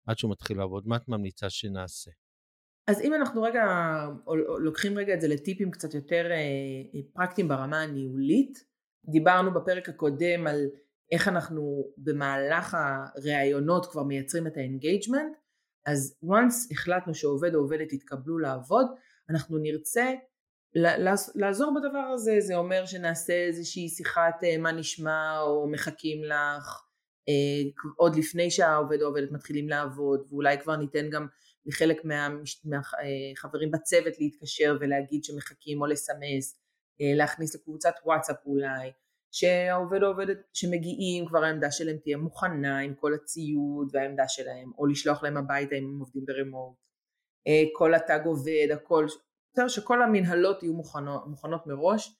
[0.07, 0.87] עד שהוא מתחיל לעבוד?
[0.87, 2.11] מה את ממליצה שנעשה?
[2.87, 3.65] אז אם אנחנו רגע
[4.59, 8.63] לוקחים רגע את זה לטיפים קצת יותר אה, אה, פרקטיים ברמה הניהולית,
[9.11, 10.65] דיברנו בפרק הקודם על
[11.11, 15.37] איך אנחנו במהלך הראיונות כבר מייצרים את ה-engagement,
[15.85, 18.85] אז once החלטנו שעובד או עובדת יתקבלו לעבוד,
[19.29, 20.13] אנחנו נרצה
[21.35, 26.81] לעזור בדבר הזה, זה אומר שנעשה איזושהי שיחת אה, מה נשמע או מחכים לך,
[27.29, 31.27] אה, עוד לפני שהעובד או העובדת מתחילים לעבוד, ואולי כבר ניתן גם
[31.65, 32.01] לחלק
[32.65, 36.59] מהחברים בצוות להתקשר ולהגיד שמחכים או לסמס,
[37.01, 38.91] אה, להכניס לקבוצת וואטסאפ אולי,
[39.31, 44.85] שהעובד או עובדת שמגיעים כבר העמדה שלהם תהיה מוכנה עם כל הציוד והעמדה שלהם, או
[44.85, 46.75] לשלוח להם הביתה אם הם עובדים ברמוט.
[47.47, 49.05] אה, כל התג עובד, הכל,
[49.57, 52.15] יותר שכל המנהלות יהיו מוכנות, מוכנות מראש.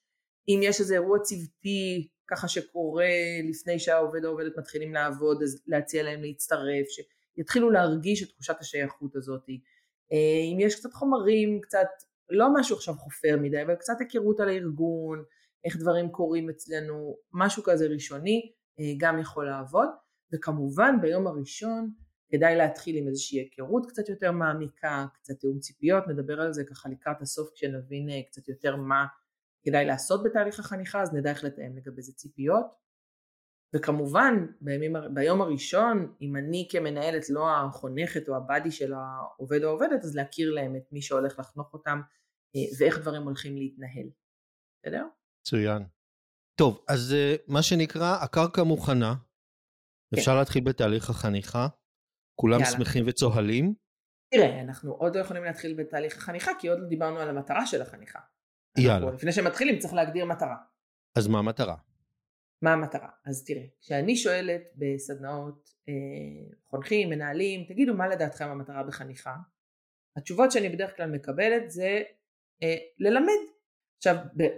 [0.48, 3.08] אם יש איזה אירוע צוותי ככה שקורה
[3.50, 6.86] לפני שהעובד או העובדת מתחילים לעבוד, אז להציע להם להצטרף,
[7.36, 9.50] שיתחילו להרגיש את תחושת השייכות הזאת.
[10.12, 11.88] אה, אם יש קצת חומרים, קצת,
[12.30, 15.24] לא משהו עכשיו חופר מדי, אבל קצת היכרות על הארגון,
[15.66, 19.90] איך דברים קורים אצלנו, משהו כזה ראשוני, אה, גם יכול לעבוד.
[20.34, 21.92] וכמובן ביום הראשון
[22.30, 26.90] כדאי להתחיל עם איזושהי היכרות קצת יותר מעמיקה, קצת תיאום ציפיות, נדבר על זה ככה
[26.90, 29.06] לקראת הסוף כשנבין אה, קצת יותר מה
[29.64, 32.66] כדאי לעשות בתהליך החניכה, אז נדע איך לתאם לגבי זה ציפיות.
[33.76, 40.04] וכמובן בימים, ביום הראשון, אם אני כמנהלת לא החונכת או הבאדי של העובד או העובדת,
[40.04, 42.02] אז להכיר להם את מי שהולך לחנוך אותם
[42.56, 44.10] אה, ואיך דברים הולכים להתנהל.
[44.80, 45.06] בסדר?
[45.42, 45.84] מצוין.
[46.56, 49.16] טוב, אז אה, מה שנקרא, הקרקע מוכנה.
[50.14, 51.68] אפשר להתחיל בתהליך החניכה.
[52.36, 52.72] כולם יאללה.
[52.72, 53.74] שמחים וצוהלים.
[54.32, 57.82] תראה, אנחנו עוד לא יכולים להתחיל בתהליך החניכה, כי עוד לא דיברנו על המטרה של
[57.82, 58.20] החניכה.
[58.78, 58.96] יאללה.
[58.96, 60.58] אנחנו, לפני שמתחילים צריך להגדיר מטרה.
[61.18, 61.76] אז מה המטרה?
[62.62, 63.10] מה המטרה?
[63.26, 65.94] אז תראה, כשאני שואלת בסדנאות אה,
[66.70, 69.36] חונכים, מנהלים, תגידו מה לדעתכם המטרה בחניכה,
[70.18, 72.02] התשובות שאני בדרך כלל מקבלת זה
[72.64, 73.32] אה, ללמד.
[73.98, 74.16] עכשיו,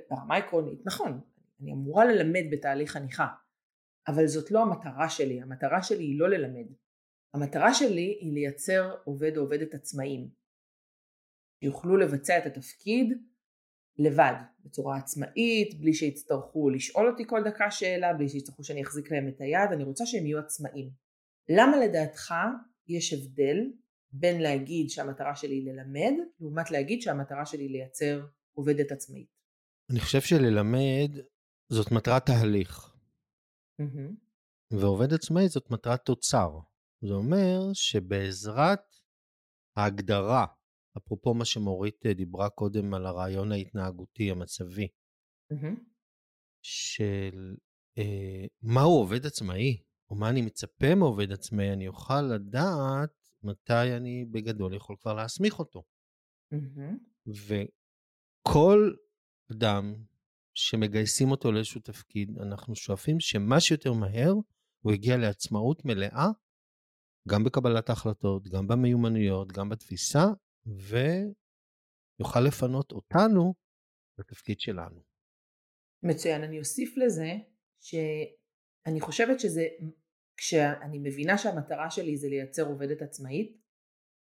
[0.10, 1.22] ברמה עקרונית, נכון,
[1.62, 3.28] אני אמורה ללמד בתהליך חניכה,
[4.08, 6.68] אבל זאת לא המטרה שלי, המטרה שלי היא לא ללמד.
[7.34, 10.30] המטרה שלי היא לייצר עובד או עובדת עצמאיים,
[11.63, 13.08] שיוכלו לבצע את התפקיד
[13.98, 14.34] לבד,
[14.66, 19.42] בצורה עצמאית, בלי שיצטרכו לשאול אותי כל דקה שאלה, בלי שיצטרכו שאני אחזיק להם את
[19.42, 20.90] היד, אני רוצה שהם יהיו עצמאים.
[21.50, 22.34] למה לדעתך
[22.88, 23.58] יש הבדל
[24.12, 29.28] בין להגיד שהמטרה שלי היא ללמד, לעומת להגיד שהמטרה שלי היא לייצר עובדת עצמאית?
[29.92, 31.12] אני חושב שללמד
[31.70, 32.96] זאת מטרת תהליך,
[33.80, 34.16] מהמם.
[34.72, 36.60] ועובד עצמאי זאת מטרת תוצר.
[37.02, 38.80] זה אומר שבעזרת
[39.78, 40.46] ההגדרה,
[40.98, 44.88] אפרופו מה שמורית אה, דיברה קודם על הרעיון ההתנהגותי המצבי,
[45.52, 45.76] מהמם.
[46.62, 47.56] של
[47.98, 49.78] אה, מהו עובד עצמאי,
[50.10, 53.10] או מה אני מצפה מעובד עצמאי, אני אוכל לדעת
[53.44, 55.84] מתי אני בגדול יכול כבר להסמיך אותו.
[56.52, 56.98] מהמם.
[57.28, 58.94] וכל
[59.52, 59.94] אדם
[60.54, 64.34] שמגייסים אותו לאיזשהו תפקיד, אנחנו שואפים שמה שיותר מהר
[64.80, 66.28] הוא יגיע לעצמאות מלאה,
[67.30, 70.24] גם בקבלת ההחלטות, גם במיומנויות, גם בתפיסה,
[70.66, 73.54] ויוכל לפנות אותנו
[74.20, 75.02] לתפקיד שלנו.
[76.04, 77.32] מצוין, אני אוסיף לזה
[77.82, 79.62] שאני חושבת שזה,
[80.38, 83.58] כשאני מבינה שהמטרה שלי זה לייצר עובדת עצמאית,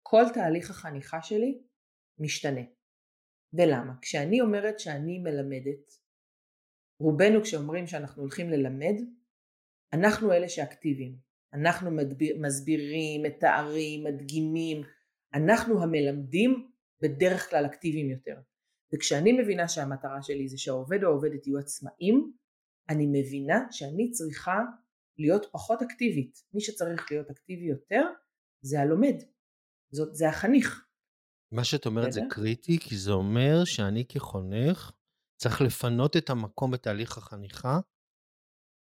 [0.03, 1.63] כל תהליך החניכה שלי
[2.19, 2.61] משתנה.
[3.53, 3.93] ולמה?
[4.01, 5.91] כשאני אומרת שאני מלמדת,
[7.01, 8.95] רובנו כשאומרים שאנחנו הולכים ללמד,
[9.93, 11.26] אנחנו אלה שאקטיביים.
[11.53, 14.81] אנחנו מדביר, מסבירים, מתארים, מדגימים,
[15.33, 18.35] אנחנו המלמדים בדרך כלל אקטיביים יותר.
[18.93, 22.33] וכשאני מבינה שהמטרה שלי זה שהעובד או העובדת יהיו עצמאים,
[22.89, 24.59] אני מבינה שאני צריכה
[25.17, 26.43] להיות פחות אקטיבית.
[26.53, 28.01] מי שצריך להיות אקטיבי יותר
[28.61, 29.15] זה הלומד,
[29.91, 30.85] זאת, זה החניך.
[31.51, 34.91] מה שאת אומרת זה קריטי, כי זה אומר שאני כחונך
[35.39, 37.79] צריך לפנות את המקום בתהליך החניכה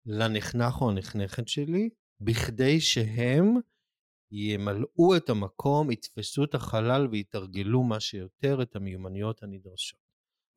[0.06, 1.90] לנחנך או הנחנכת שלי,
[2.22, 3.46] בכדי שהם
[4.32, 10.00] ימלאו את המקום, יתפסו את החלל ויתרגלו מה שיותר את המיומנויות הנדרשות.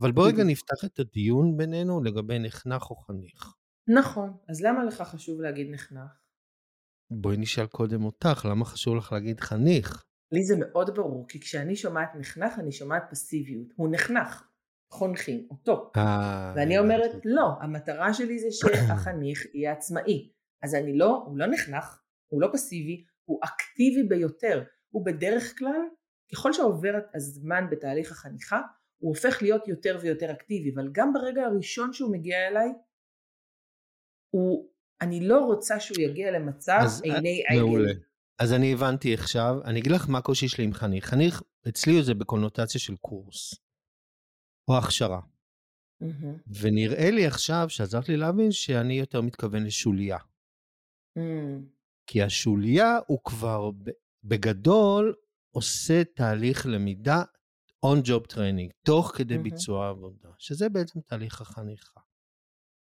[0.03, 3.55] אבל בוא רגע נפתח את הדיון בינינו לגבי נחנך או חניך.
[3.99, 6.11] נכון, אז למה לך חשוב להגיד נחנך?
[7.11, 10.05] בואי נשאל קודם אותך, למה חשוב לך להגיד חניך?
[10.33, 13.69] לי זה מאוד ברור, כי כשאני שומעת נחנך, אני שומעת פסיביות.
[13.77, 14.49] הוא נחנך,
[14.93, 15.93] חונכים אותו.
[15.97, 20.31] אה, ואני אומרת, לא, המטרה שלי זה שהחניך יהיה עצמאי.
[20.63, 24.65] אז אני לא, הוא לא נחנך, הוא לא פסיבי, הוא אקטיבי ביותר.
[24.89, 25.81] הוא בדרך כלל,
[26.33, 28.61] ככל שעובר הזמן בתהליך החניכה,
[28.99, 32.69] הוא הופך להיות יותר ויותר אקטיבי, אבל גם ברגע הראשון שהוא מגיע אליי,
[34.31, 37.67] הוא, אני לא רוצה שהוא יגיע למצב אז, עיני אה, עיני.
[37.67, 37.93] מעולה.
[38.39, 41.05] אז אני הבנתי עכשיו, אני אגיד לך מה הקושי שלי עם חניך.
[41.05, 43.55] חניך, אצלי זה בקונוטציה של קורס,
[44.69, 45.21] או הכשרה.
[46.01, 46.39] מהמם.
[46.61, 50.19] ונראה לי עכשיו שעזרת לי להבין שאני יותר מתכוון לשוליה.
[51.17, 51.65] אמ,
[52.07, 53.71] כי השוליה הוא כבר
[54.25, 55.15] בגדול
[55.51, 57.23] עושה תהליך למידה
[57.87, 59.51] on job training, תוך כדי מהמם.
[59.51, 62.01] ביצוע עבודה, שזה בעצם תהליך החניכה.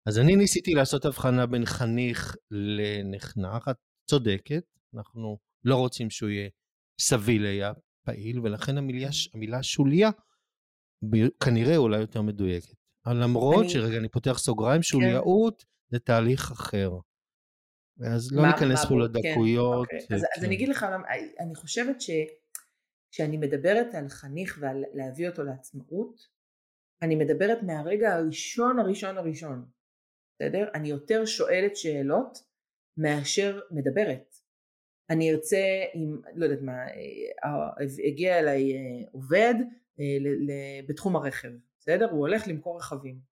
[0.05, 3.75] אז אני ניסיתי לעשות הבחנה בין חניך לנחנך, את
[4.09, 4.63] צודקת,
[4.95, 6.49] אנחנו לא רוצים שהוא יהיה
[7.01, 7.71] סביל היה
[8.05, 10.09] פעיל, ולכן המילה, המילה שוליה
[11.43, 12.73] כנראה אולי יותר מדויקת.
[13.07, 16.91] למרות אני- שרגע אני פותח סוגריים, שולייאות זה תהליך אחר.
[18.05, 18.95] אז לא ניכנס פה?
[18.99, 19.87] לדקויות.
[19.87, 20.07] כן, אוקיי.
[20.11, 20.45] אה, אז, אז כן.
[20.45, 21.07] אני אגיד לך למה,
[21.39, 26.27] אני חושבת שכשאני מדברת על חניך ועל להביא אותו לעצמאות,
[27.01, 29.65] אני מדברת מהרגע הראשון הראשון הראשון,
[30.35, 30.67] בסדר?
[30.73, 32.37] אני יותר שואלת שאלות
[32.97, 34.35] מאשר מדברת.
[35.09, 35.57] אני ארצה,
[35.95, 39.53] אם, לא יודעת מה, אה, הגיע אליי אה, עובד
[39.99, 40.05] אה,
[40.87, 42.09] בתחום הרכב, בסדר?
[42.11, 43.28] הוא הולך למכור רכבים.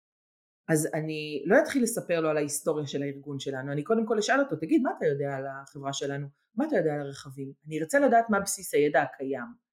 [0.68, 4.40] אז אני לא אתחיל לספר לו על ההיסטוריה של הארגון שלנו, אני קודם כל אשאל
[4.40, 6.26] אותו, תגיד, מה אתה יודע על החברה שלנו?
[6.56, 7.52] מה אתה יודע על הרכבים?
[7.66, 9.66] אני ארצה לדעת מה בסיס הידע הקיים.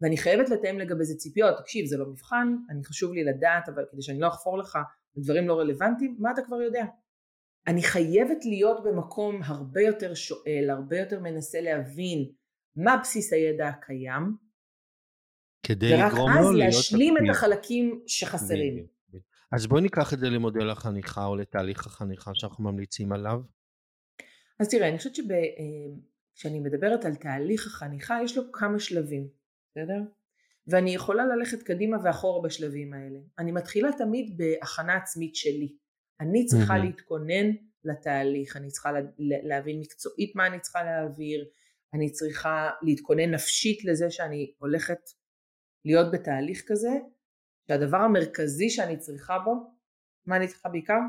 [0.00, 3.84] ואני חייבת לתאם לגבי זה ציפיות, תקשיב, זה לא מבחן, אני חשוב לי לדעת, אבל
[3.92, 4.78] כדי שאני לא אחפור לך
[5.16, 6.84] דברים לא רלוונטיים, מה אתה כבר יודע?
[7.66, 12.30] אני חייבת להיות במקום הרבה יותר שואל, הרבה יותר מנסה להבין
[12.76, 14.36] מה בסיס הידע הקיים,
[15.66, 17.22] כדי ורק לגרום אז לו להיות להשלים את.
[17.30, 18.86] החלקים שחסרים.
[19.54, 23.40] אז בואי ניקח את זה למודל החניכה או לתהליך החניכה שאנחנו ממליצים עליו.
[24.60, 29.28] אז תראה, אני חושבת שכשאני מדברת על תהליך החניכה, יש לו כמה שלבים,
[29.70, 30.00] בסדר?
[30.66, 33.18] ואני יכולה ללכת קדימה ואחורה בשלבים האלה.
[33.38, 35.76] אני מתחילה תמיד בהכנה עצמית שלי.
[36.20, 36.86] אני צריכה מהמם.
[36.86, 37.50] להתכונן
[37.84, 41.44] לתהליך, אני צריכה לה- להבין מקצועית מה אני צריכה להעביר,
[41.94, 44.98] אני צריכה להתכונן נפשית לזה שאני הולכת
[45.84, 46.90] להיות בתהליך כזה,
[47.68, 49.74] שהדבר המרכזי שאני צריכה בו,
[50.26, 51.00] מה אני צריכה בעיקר?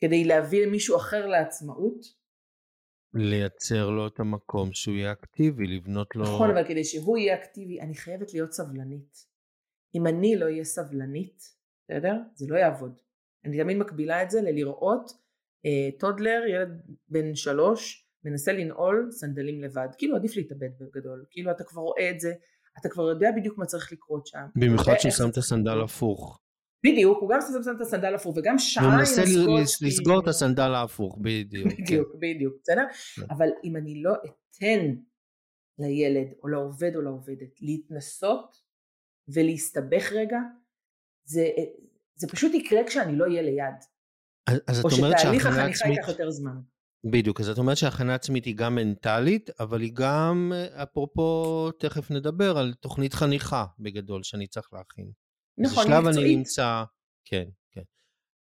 [0.00, 2.26] כדי להביא מישהו אחר לעצמאות,
[3.14, 6.22] לייצר לו את המקום שהוא יהיה אקטיבי, לבנות לו...
[6.22, 9.26] נכון, אבל כדי שהוא יהיה אקטיבי, אני חייבת להיות סבלנית.
[9.94, 11.42] אם אני לא אהיה סבלנית,
[11.84, 12.14] בסדר?
[12.34, 13.00] זה לא יעבוד.
[13.44, 15.10] אני תמיד מקבילה את זה ללראות
[15.66, 19.88] אה, טודלר, ילד בן שלוש, מנסה לנעול סנדלים לבד.
[19.98, 21.24] כאילו עדיף להתאבד בגדול.
[21.30, 22.32] כאילו אתה כבר רואה את זה,
[22.80, 24.46] אתה כבר יודע בדיוק מה צריך לקרות שם.
[24.56, 25.80] במיוחד שהוא שם את הסנדל.
[25.84, 26.40] הפוך.
[26.86, 30.20] בדיוק, הוא גם שם את הסנדל הפוך, וגם שעה הוא עם מנסה ל- הסקוץ', לסגור
[30.22, 30.28] את.
[30.28, 31.68] הסנדל ההפוך, בדיוק.
[31.72, 31.82] כן.
[31.82, 32.84] בדיוק, בדיוק, בסדר?
[33.16, 33.22] כן.
[33.30, 34.94] אבל אם אני לא אתן
[35.78, 38.56] לילד או לעובד או לעובדת להתנסות
[39.28, 40.38] ולהסתבך רגע,
[41.24, 41.46] זה,
[42.14, 43.74] זה פשוט יקרה כשאני לא אהיה ליד.
[44.46, 45.96] אז- אז או את אומרת שתהליך שהכנה החניכה עצמית...
[45.96, 46.56] ייקח יותר זמן.
[47.10, 52.10] בדיוק, אז את אומרת שהכנה עצמית היא גם מנטלית, אבל היא גם, אה, אפרופו, תכף
[52.10, 55.10] נדבר על תוכנית חניכה בגדול שאני צריך להכין.
[55.58, 56.36] נכון, איזה שלב אני מקצועית.
[56.36, 56.84] נמצא,
[57.24, 57.82] כן, כן.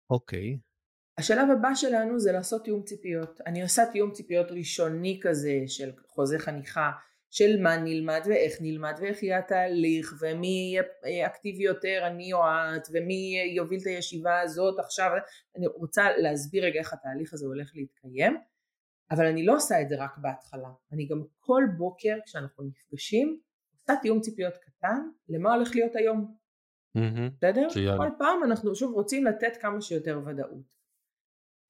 [0.10, 0.58] אוקיי,
[1.20, 3.42] השלב הבא שלנו זה לעשות תיאום ציפיות.
[3.46, 6.92] אני עושה תיאום ציפיות ראשוני כזה של חוזה חניכה,
[7.32, 12.88] של מה נלמד ואיך נלמד ואיך יהיה התהליך ומי יהיה אקטיבי יותר אני או את
[12.92, 15.12] ומי יוביל את הישיבה הזאת עכשיו
[15.58, 18.38] אני רוצה להסביר רגע איך התהליך הזה הולך להתקיים
[19.12, 23.40] אבל אני לא עושה את זה רק בהתחלה אני גם כל בוקר כשאנחנו נפגשים
[23.74, 26.36] עושה תיאום ציפיות קטן למה הולך להיות היום
[26.96, 27.68] בסדר?
[27.68, 27.98] מצוין.
[27.98, 30.80] כל פעם אנחנו שוב רוצים לתת כמה שיותר ודאות.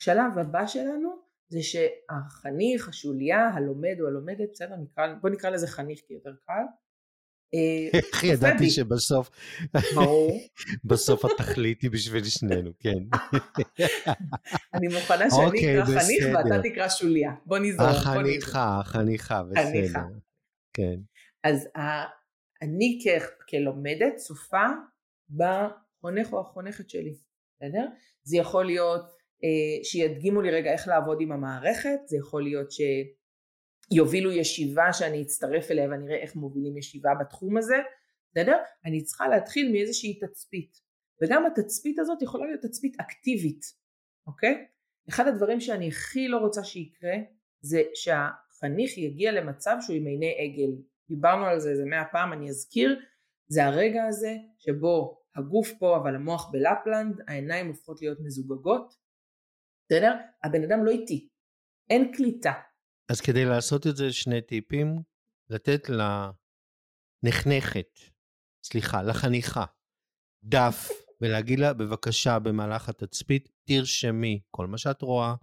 [0.01, 6.01] השלב הבא שלנו זה שהחניך, השוליה, הלומד או הלומדת, בסדר, נקרא, בוא נקרא לזה חניך
[6.07, 6.63] כי יותר קל.
[7.53, 9.29] אה, איך ידעתי שבסוף,
[9.95, 10.39] ברור.
[10.89, 13.17] בסוף התכלית היא בשביל שנינו, כן.
[14.73, 16.25] אני מוכנה שאני אוקיי, אקרא חניך.
[16.35, 17.31] ואתה תקרא שוליה.
[17.45, 17.89] בוא נזרום.
[17.89, 19.83] החניכה, החניכה, חניכה.
[19.89, 20.19] בסדר.
[20.73, 20.99] כן.
[21.43, 21.67] אז
[22.62, 22.99] אני
[23.49, 24.65] כלומדת צופה
[25.29, 27.15] בחונך או החונכת שלי,
[27.55, 27.85] בסדר?
[28.23, 29.18] זה יכול להיות אה,
[29.84, 32.67] שידגימו לי רגע איך לעבוד עם המערכת, זה יכול להיות
[33.91, 37.78] שיובילו ישיבה שאני אצטרף אליה ואני אראה איך מובילים ישיבה בתחום הזה,
[38.32, 38.58] בסדר?
[38.86, 40.71] אני צריכה להתחיל מאיזושהי תצפית,
[41.21, 43.62] וגם התצפית הזאת יכולה להיות תצפית אקטיבית,
[44.28, 44.65] אוקיי?
[45.10, 47.15] אחד הדברים שאני הכי לא רוצה שיקרה
[47.62, 50.71] זה שהחניך יגיע למצב שהוא עם עיני עגל.
[51.10, 52.99] דיברנו על זה איזה מאה פעם, אני אזכיר,
[53.47, 58.93] זה הרגע הזה שבו הגוף פה אבל המוח בלפלנד, העיניים הופכות להיות מזוגגות,
[59.91, 60.15] בסדר?
[60.43, 61.30] הבן אדם לא איתי,
[61.89, 62.52] אין קליטה.
[63.12, 64.95] אז כדי לעשות את זה שני טיפים,
[65.49, 65.89] לתת
[67.23, 67.99] לנחנכת,
[68.65, 69.65] סליחה, לחניכה,
[70.43, 70.89] דף,
[71.21, 75.36] ולהגיד לה, בבקשה, במהלך התצפית, תרשמי כל מה שאת רואה,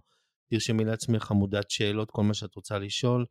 [0.49, 3.25] תרשמי לעצמך עמודת שאלות, כל מה שאת רוצה לשאול.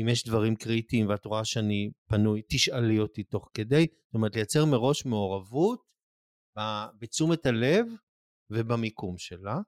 [0.00, 3.86] אם יש דברים קריטיים ואת רואה שאני פנוי, תשאלי אותי תוך כדי.
[4.06, 5.82] זאת אומרת, לייצר מראש מעורבות
[6.98, 7.86] בתשומת הלב
[8.50, 9.58] ובמיקום שלה.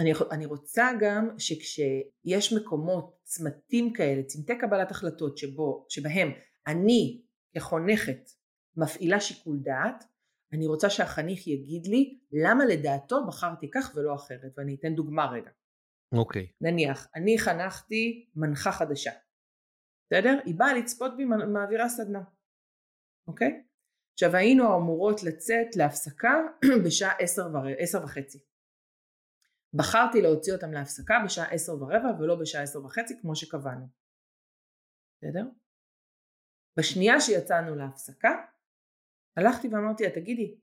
[0.00, 6.28] אני, אני רוצה גם שכשיש מקומות, צמתים כאלה, צמתי קבלת החלטות שבו, שבהם
[6.66, 7.22] אני
[7.54, 8.30] כחונכת
[8.76, 10.04] מפעילה שיקול דעת,
[10.52, 15.50] אני רוצה שהחניך יגיד לי למה לדעתו בחרתי כך ולא אחרת, ואני אתן דוגמה רגע.
[16.12, 16.46] אוקיי.
[16.60, 19.10] נניח, אני חנכתי מנחה חדשה,
[20.06, 20.38] בסדר?
[20.44, 22.22] היא באה לצפות בי מעבירה סדנה,
[23.28, 23.62] אוקיי?
[24.12, 26.34] עכשיו היינו אמורות לצאת להפסקה
[26.86, 27.12] בשעה.
[27.78, 28.49] עשר וחצי.
[29.74, 33.88] בחרתי להוציא אותם להפסקה בשעה עשר ורבע ולא בשעה עשר וחצי כמו שקבענו.
[35.16, 35.44] בסדר?
[36.78, 38.28] בשנייה שיצאנו להפסקה,
[39.36, 40.58] הלכתי ואמרתי לה, תגידי,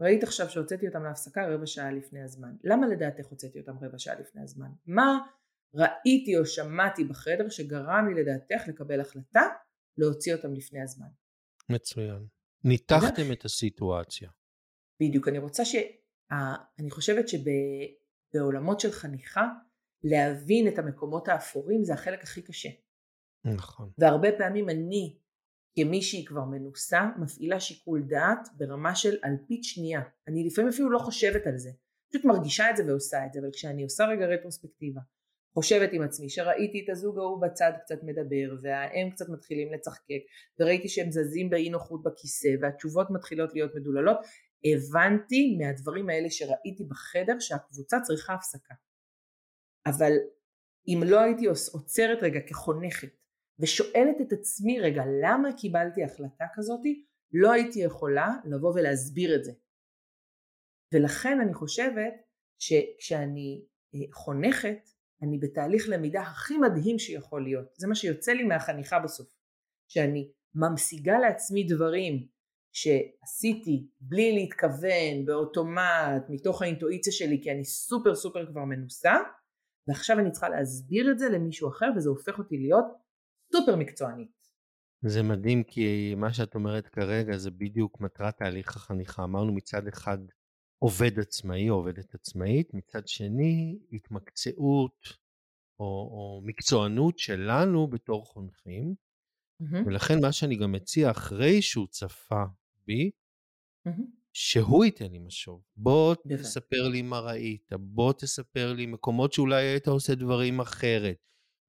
[0.00, 2.56] ראית עכשיו שהוצאתי אותם להפסקה רבע שעה לפני הזמן.
[2.64, 4.68] למה לדעתך הוצאתי אותם רבע שעה לפני הזמן?
[4.86, 5.18] מה
[5.74, 9.42] ראיתי או שמעתי בחדר שגרם לי לדעתך לקבל החלטה
[9.98, 11.08] להוציא אותם לפני הזמן?
[11.68, 12.26] מצוין.
[12.64, 14.30] ניתחתם את הסיטואציה.
[15.02, 15.74] בדיוק, אני רוצה ש...
[16.78, 17.28] אני חושבת
[18.32, 19.48] שבעולמות של חניכה,
[20.04, 22.68] להבין את המקומות האפורים זה החלק הכי קשה.
[23.44, 23.90] נכון.
[23.98, 25.16] והרבה פעמים אני,
[25.74, 30.00] כמישהי כבר מנוסה, מפעילה שיקול דעת ברמה של אלפית שנייה.
[30.28, 31.70] אני לפעמים אפילו לא חושבת על זה.
[32.08, 35.00] פשוט מרגישה את זה ועושה את זה, אבל כשאני עושה רגע רטרוספקטיבה,
[35.54, 40.22] חושבת עם עצמי שראיתי את הזוג ההוא בצד קצת מדבר, וההם קצת מתחילים לצחקק,
[40.58, 44.16] וראיתי שהם זזים באי נוחות בכיסא, והתשובות מתחילות להיות מדוללות,
[44.64, 48.74] הבנתי מהדברים האלה שראיתי בחדר שהקבוצה צריכה הפסקה.
[49.86, 50.12] אבל
[50.88, 53.16] אם לא הייתי עוצרת רגע כחונכת
[53.58, 59.52] ושואלת את עצמי רגע למה קיבלתי החלטה כזאתי, לא הייתי יכולה לבוא ולהסביר את זה.
[60.94, 62.14] ולכן אני חושבת
[62.58, 64.88] שכשאני אה, חונכת,
[65.22, 67.66] אני בתהליך למידה הכי מדהים שיכול להיות.
[67.76, 69.42] זה מה שיוצא לי מהחניכה בסוף.
[69.88, 72.26] שאני ממשיגה לעצמי דברים
[72.72, 79.14] שעשיתי בלי להתכוון, באוטומט, מתוך האינטואיציה שלי, כי אני סופר סופר כבר מנוסה,
[79.88, 82.84] ועכשיו אני צריכה להסביר את זה למישהו אחר, וזה הופך אותי להיות
[83.52, 84.42] סופר מקצוענית.
[85.04, 89.24] זה מדהים כי מה שאת אומרת כרגע זה בדיוק מטרת תהליך החניכה.
[89.24, 90.18] אמרנו מצד אחד
[90.78, 95.22] עובד עצמאי או עובדת עצמאית, מצד שני התמקצעות
[95.80, 98.94] או, או מקצוענות שלנו בתור חונכים,
[99.60, 102.42] מהמם, ולכן מה שאני גם מציע אחרי שהוא צפה
[102.86, 103.10] בי,
[103.86, 104.06] מהמם.
[104.32, 105.62] שהוא ייתן לי משוב.
[105.76, 106.14] בוא.
[106.14, 111.16] תספר לי מה ראית, בוא תספר לי מקומות שאולי היית עושה דברים אחרת.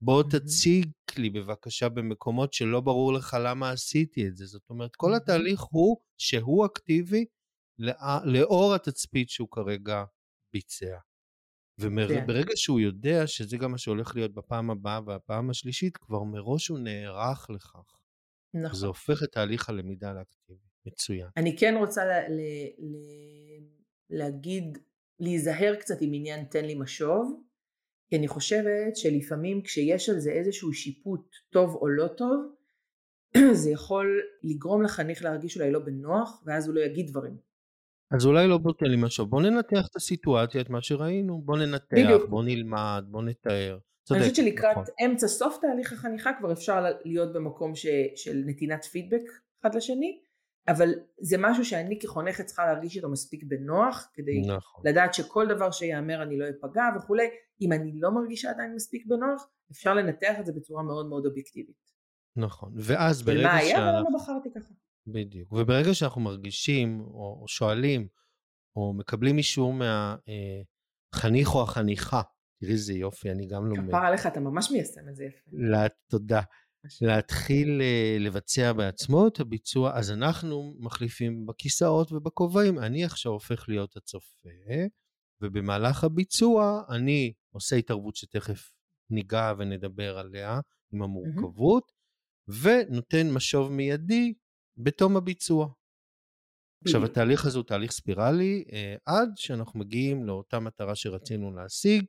[0.01, 0.29] בוא מהמם.
[0.29, 4.45] תציג לי בבקשה במקומות שלא ברור לך למה עשיתי את זה.
[4.45, 5.17] זאת אומרת, כל מהמם.
[5.21, 7.25] התהליך הוא שהוא אקטיבי
[7.79, 7.93] לא-
[8.25, 10.03] לאור התצפית שהוא כרגע
[10.53, 10.97] ביצע.
[11.79, 16.79] וברגע שהוא יודע שזה גם מה שהולך להיות בפעם הבאה והפעם השלישית, כבר מראש הוא
[16.79, 17.99] נערך לכך.
[18.53, 18.87] נכון.
[18.87, 20.72] הופך את תהליך הלמידה לאקטיבי.
[20.85, 21.27] מצוין.
[21.37, 23.63] אני כן רוצה ל- ל- ל-
[24.09, 24.77] להגיד,
[25.19, 27.43] להיזהר קצת עם עניין תן לי משוב,
[28.09, 32.53] כי אני חושבת שלפעמים כשיש על זה איזשהו שיפוט טוב או לא טוב,
[33.63, 37.37] זה יכול לגרום לחניך להרגיש אולי לא בנוח, ואז הוא לא יגיד דברים.
[38.11, 41.57] אז אולי לא בוא תן לי משהו, בוא ננתח את הסיטואציה, את מה שראינו, בוא
[41.57, 42.29] ננתח, בדיוק.
[42.29, 43.73] בוא נלמד, בוא נתאר.
[43.73, 44.85] אני צודק, חושבת שלקראת נכון.
[45.05, 49.21] אמצע סוף תהליך החניכה כבר אפשר להיות במקום ש, של נתינת פידבק
[49.61, 50.19] אחד לשני,
[50.67, 50.89] אבל
[51.19, 54.83] זה משהו שאני כחונכת צריכה להרגיש איתו מספיק בנוח, כדי נכון.
[54.85, 57.27] לדעת שכל דבר שיאמר אני לא אפגע וכולי,
[57.61, 61.93] אם אני לא מרגישה עדיין מספיק בנוח, אפשר לנתח את זה בצורה מאוד מאוד אובייקטיבית.
[62.35, 63.43] נכון, ואז ברגע ש...
[63.43, 64.73] ומה היה ולמה בחרתי ככה.
[65.07, 68.07] בדיוק, וברגע שאנחנו מרגישים, או שואלים,
[68.75, 72.21] או מקבלים אישור מהחניך אה, או החניכה,
[72.59, 73.87] תראי איזה יופי, אני גם לומד.
[73.87, 75.49] כפר עליך, אתה ממש מיישם את זה יפה.
[75.51, 76.41] לה, תודה.
[77.01, 82.79] להתחיל אה, לבצע בעצמו את הביצוע, אז אנחנו מחליפים בכיסאות ובכובעים.
[82.79, 84.49] אני עכשיו הופך להיות הצופה,
[85.41, 88.71] ובמהלך הביצוע אני עושה התערבות שתכף
[89.09, 90.59] ניגע ונדבר עליה,
[90.93, 92.53] עם המורכבות, mm-hmm.
[92.63, 94.33] ונותן משוב מיידי
[94.77, 95.67] בתום הביצוע.
[96.85, 102.05] עכשיו התהליך הזה הוא תהליך ספירלי אה, עד שאנחנו מגיעים לאותה מטרה שרצינו להשיג,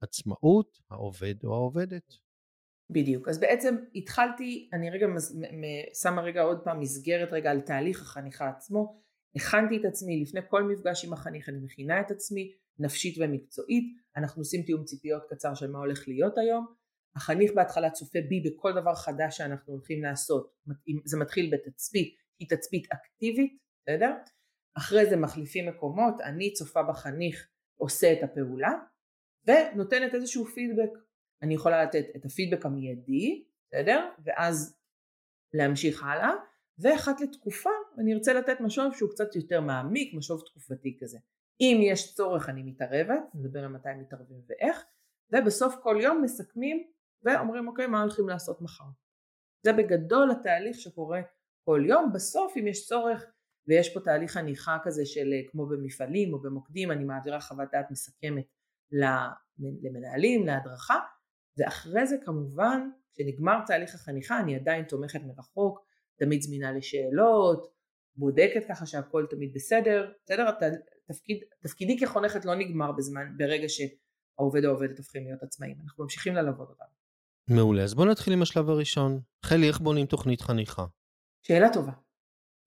[0.00, 2.23] עצמאות העובד או העובדת.
[2.90, 5.06] בדיוק, אז בעצם התחלתי, אני רגע
[6.02, 9.00] שמה רגע עוד פעם מסגרת רגע על תהליך החניכה עצמו,
[9.36, 13.84] הכנתי את עצמי לפני כל מפגש עם החניך, אני מכינה את עצמי נפשית ומקצועית,
[14.16, 16.66] אנחנו עושים תיאום ציפיות קצר של מה הולך להיות היום,
[17.16, 20.54] החניך בהתחלה צופה בי בכל דבר חדש שאנחנו הולכים לעשות,
[21.04, 24.10] זה מתחיל בתצפית, היא תצפית אקטיבית, בסדר?
[24.74, 28.72] אחרי זה מחליפים מקומות, אני צופה בחניך עושה את הפעולה
[29.46, 30.90] ונותנת איזשהו פידבק
[31.44, 34.08] אני יכולה לתת את הפידבק המיידי, בסדר?
[34.24, 34.78] ואז
[35.54, 36.30] להמשיך הלאה,
[36.78, 41.18] ואחת לתקופה אני ארצה לתת משוב שהוא קצת יותר מעמיק, משוב תקופתי כזה.
[41.60, 44.84] אם יש צורך אני מתערבת, נדבר על מתי מתערבים ואיך,
[45.32, 46.86] ובסוף כל יום מסכמים
[47.22, 48.84] ואומרים אוקיי מה הולכים לעשות מחר.
[49.62, 51.20] זה בגדול התהליך שקורה
[51.64, 53.24] כל יום, בסוף אם יש צורך
[53.68, 58.46] ויש פה תהליך חניכה כזה של כמו במפעלים או במוקדים, אני מעבירה חוות דעת מסכמת
[59.82, 60.98] למנהלים, להדרכה,
[61.58, 65.86] ואחרי זה כמובן כשנגמר תהליך החניכה אני עדיין תומכת מרחוק,
[66.18, 67.74] תמיד זמינה לשאלות,
[68.16, 70.50] בודקת ככה שהכל תמיד בסדר, בסדר?
[71.06, 76.34] תפקיד, תפקידי כחונכת לא נגמר בזמן, ברגע שהעובד או העובדת הופכים להיות עצמאים, אנחנו ממשיכים
[76.34, 76.84] ללוות אותם.
[77.48, 79.20] מעולה, אז בוא נתחיל עם השלב הראשון.
[79.44, 80.86] חלי, איך בונים תוכנית חניכה?
[81.42, 81.92] שאלה טובה.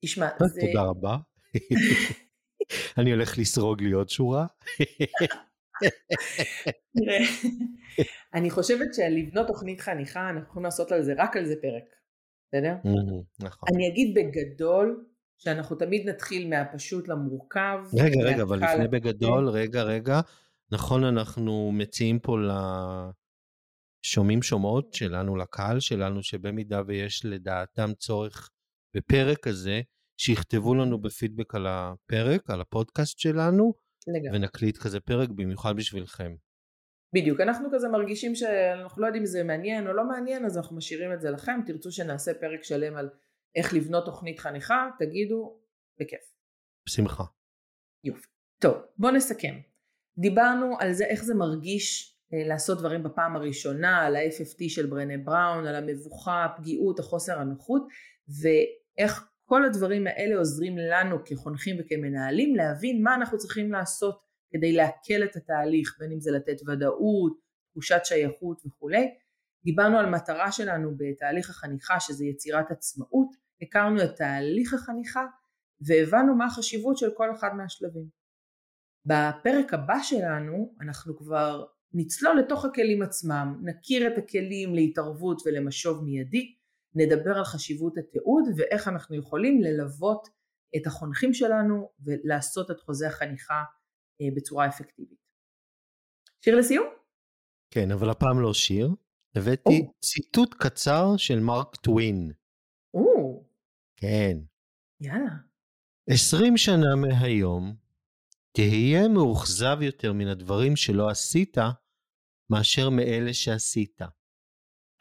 [0.05, 0.61] תשמע, אה, זה...
[0.61, 1.17] תודה רבה.
[2.97, 4.45] אני הולך לסרוג לי עוד שורה.
[8.33, 11.83] אני חושבת שלבנות תוכנית חניכה אנחנו יכולים לעשות על זה רק על זה פרק,
[12.47, 12.75] בסדר?
[13.39, 13.69] נכון.
[13.75, 15.05] אני אגיד בגדול
[15.37, 17.77] שאנחנו תמיד נתחיל מהפשוט למורכב.
[17.99, 20.21] רגע רגע אבל לפני בגדול רגע רגע
[20.71, 22.37] נכון אנחנו מציעים פה
[24.05, 28.49] לשומעים שומעות שלנו לקהל שלנו שבמידה ויש לדעתם צורך
[28.95, 29.81] בפרק כזה
[30.17, 33.73] שיכתבו לנו בפידבק על הפרק על הפודקאסט שלנו
[34.07, 34.39] לגמרי.
[34.39, 36.35] ונקליט כזה פרק במיוחד בשבילכם.
[37.13, 40.77] בדיוק, אנחנו כזה מרגישים שאנחנו לא יודעים אם זה מעניין או לא מעניין, אז אנחנו
[40.77, 43.09] משאירים את זה לכם, תרצו שנעשה פרק שלם על
[43.55, 45.59] איך לבנות תוכנית חניכה, תגידו,
[45.99, 46.19] בכיף.
[46.87, 47.23] בשמחה.
[48.03, 48.27] יופי.
[48.59, 49.59] טוב, בואו נסכם.
[50.17, 55.17] דיברנו על זה, איך זה מרגיש אה, לעשות דברים בפעם הראשונה, על ה-FFT של ברנה
[55.17, 57.87] בראון, על המבוכה, הפגיעות, החוסר הנוחות,
[58.41, 64.19] ואיך כל הדברים האלה עוזרים לנו כחונכים וכמנהלים להבין מה אנחנו צריכים לעשות
[64.49, 67.39] כדי להקל את התהליך, בין אם זה לתת ודאות,
[67.71, 69.07] תחושת שייכות וכולי.
[69.63, 73.29] דיברנו על מטרה שלנו בתהליך החניכה שזה יצירת עצמאות,
[73.61, 75.25] הכרנו את תהליך החניכה
[75.81, 78.07] והבנו מה החשיבות של כל אחד מהשלבים.
[79.05, 86.55] בפרק הבא שלנו אנחנו כבר נצלול לתוך הכלים עצמם, נכיר את הכלים להתערבות ולמשוב מיידי,
[86.95, 90.27] נדבר על חשיבות התיעוד ואיך אנחנו יכולים ללוות
[90.75, 93.63] את החונכים שלנו ולעשות את חוזה החניכה
[94.21, 95.19] אה, בצורה אפקטיבית.
[96.41, 96.87] שיר לסיום?
[97.73, 98.89] כן, אבל הפעם לא שיר.
[99.35, 99.93] הבאתי או.
[100.01, 102.31] ציטוט קצר של מרק טווין.
[102.93, 103.43] או.
[103.95, 104.37] כן.
[105.01, 105.35] יאללה.
[106.09, 107.75] עשרים שנה מהיום,
[108.51, 111.57] תהיה מאוכזב יותר מן הדברים שלא עשית,
[112.49, 114.01] מאשר מאלה שעשית.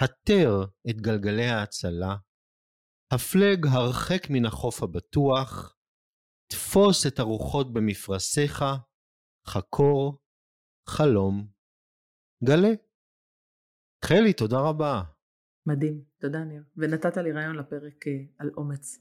[0.01, 2.16] התר את גלגלי ההצלה,
[3.12, 5.76] הפלג הרחק מן החוף הבטוח,
[6.53, 8.64] תפוס את הרוחות במפרשיך,
[9.47, 10.18] חקור,
[10.88, 11.49] חלום,
[12.44, 12.74] גלה.
[14.05, 15.03] חלי, תודה רבה.
[15.66, 16.62] מדהים, תודה ניר.
[16.76, 18.99] ונתת לי רעיון לפרק אה, על אומץ.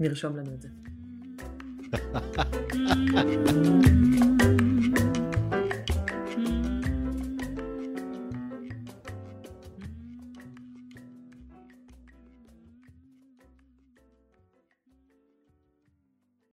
[0.00, 0.68] נרשום לנו את זה.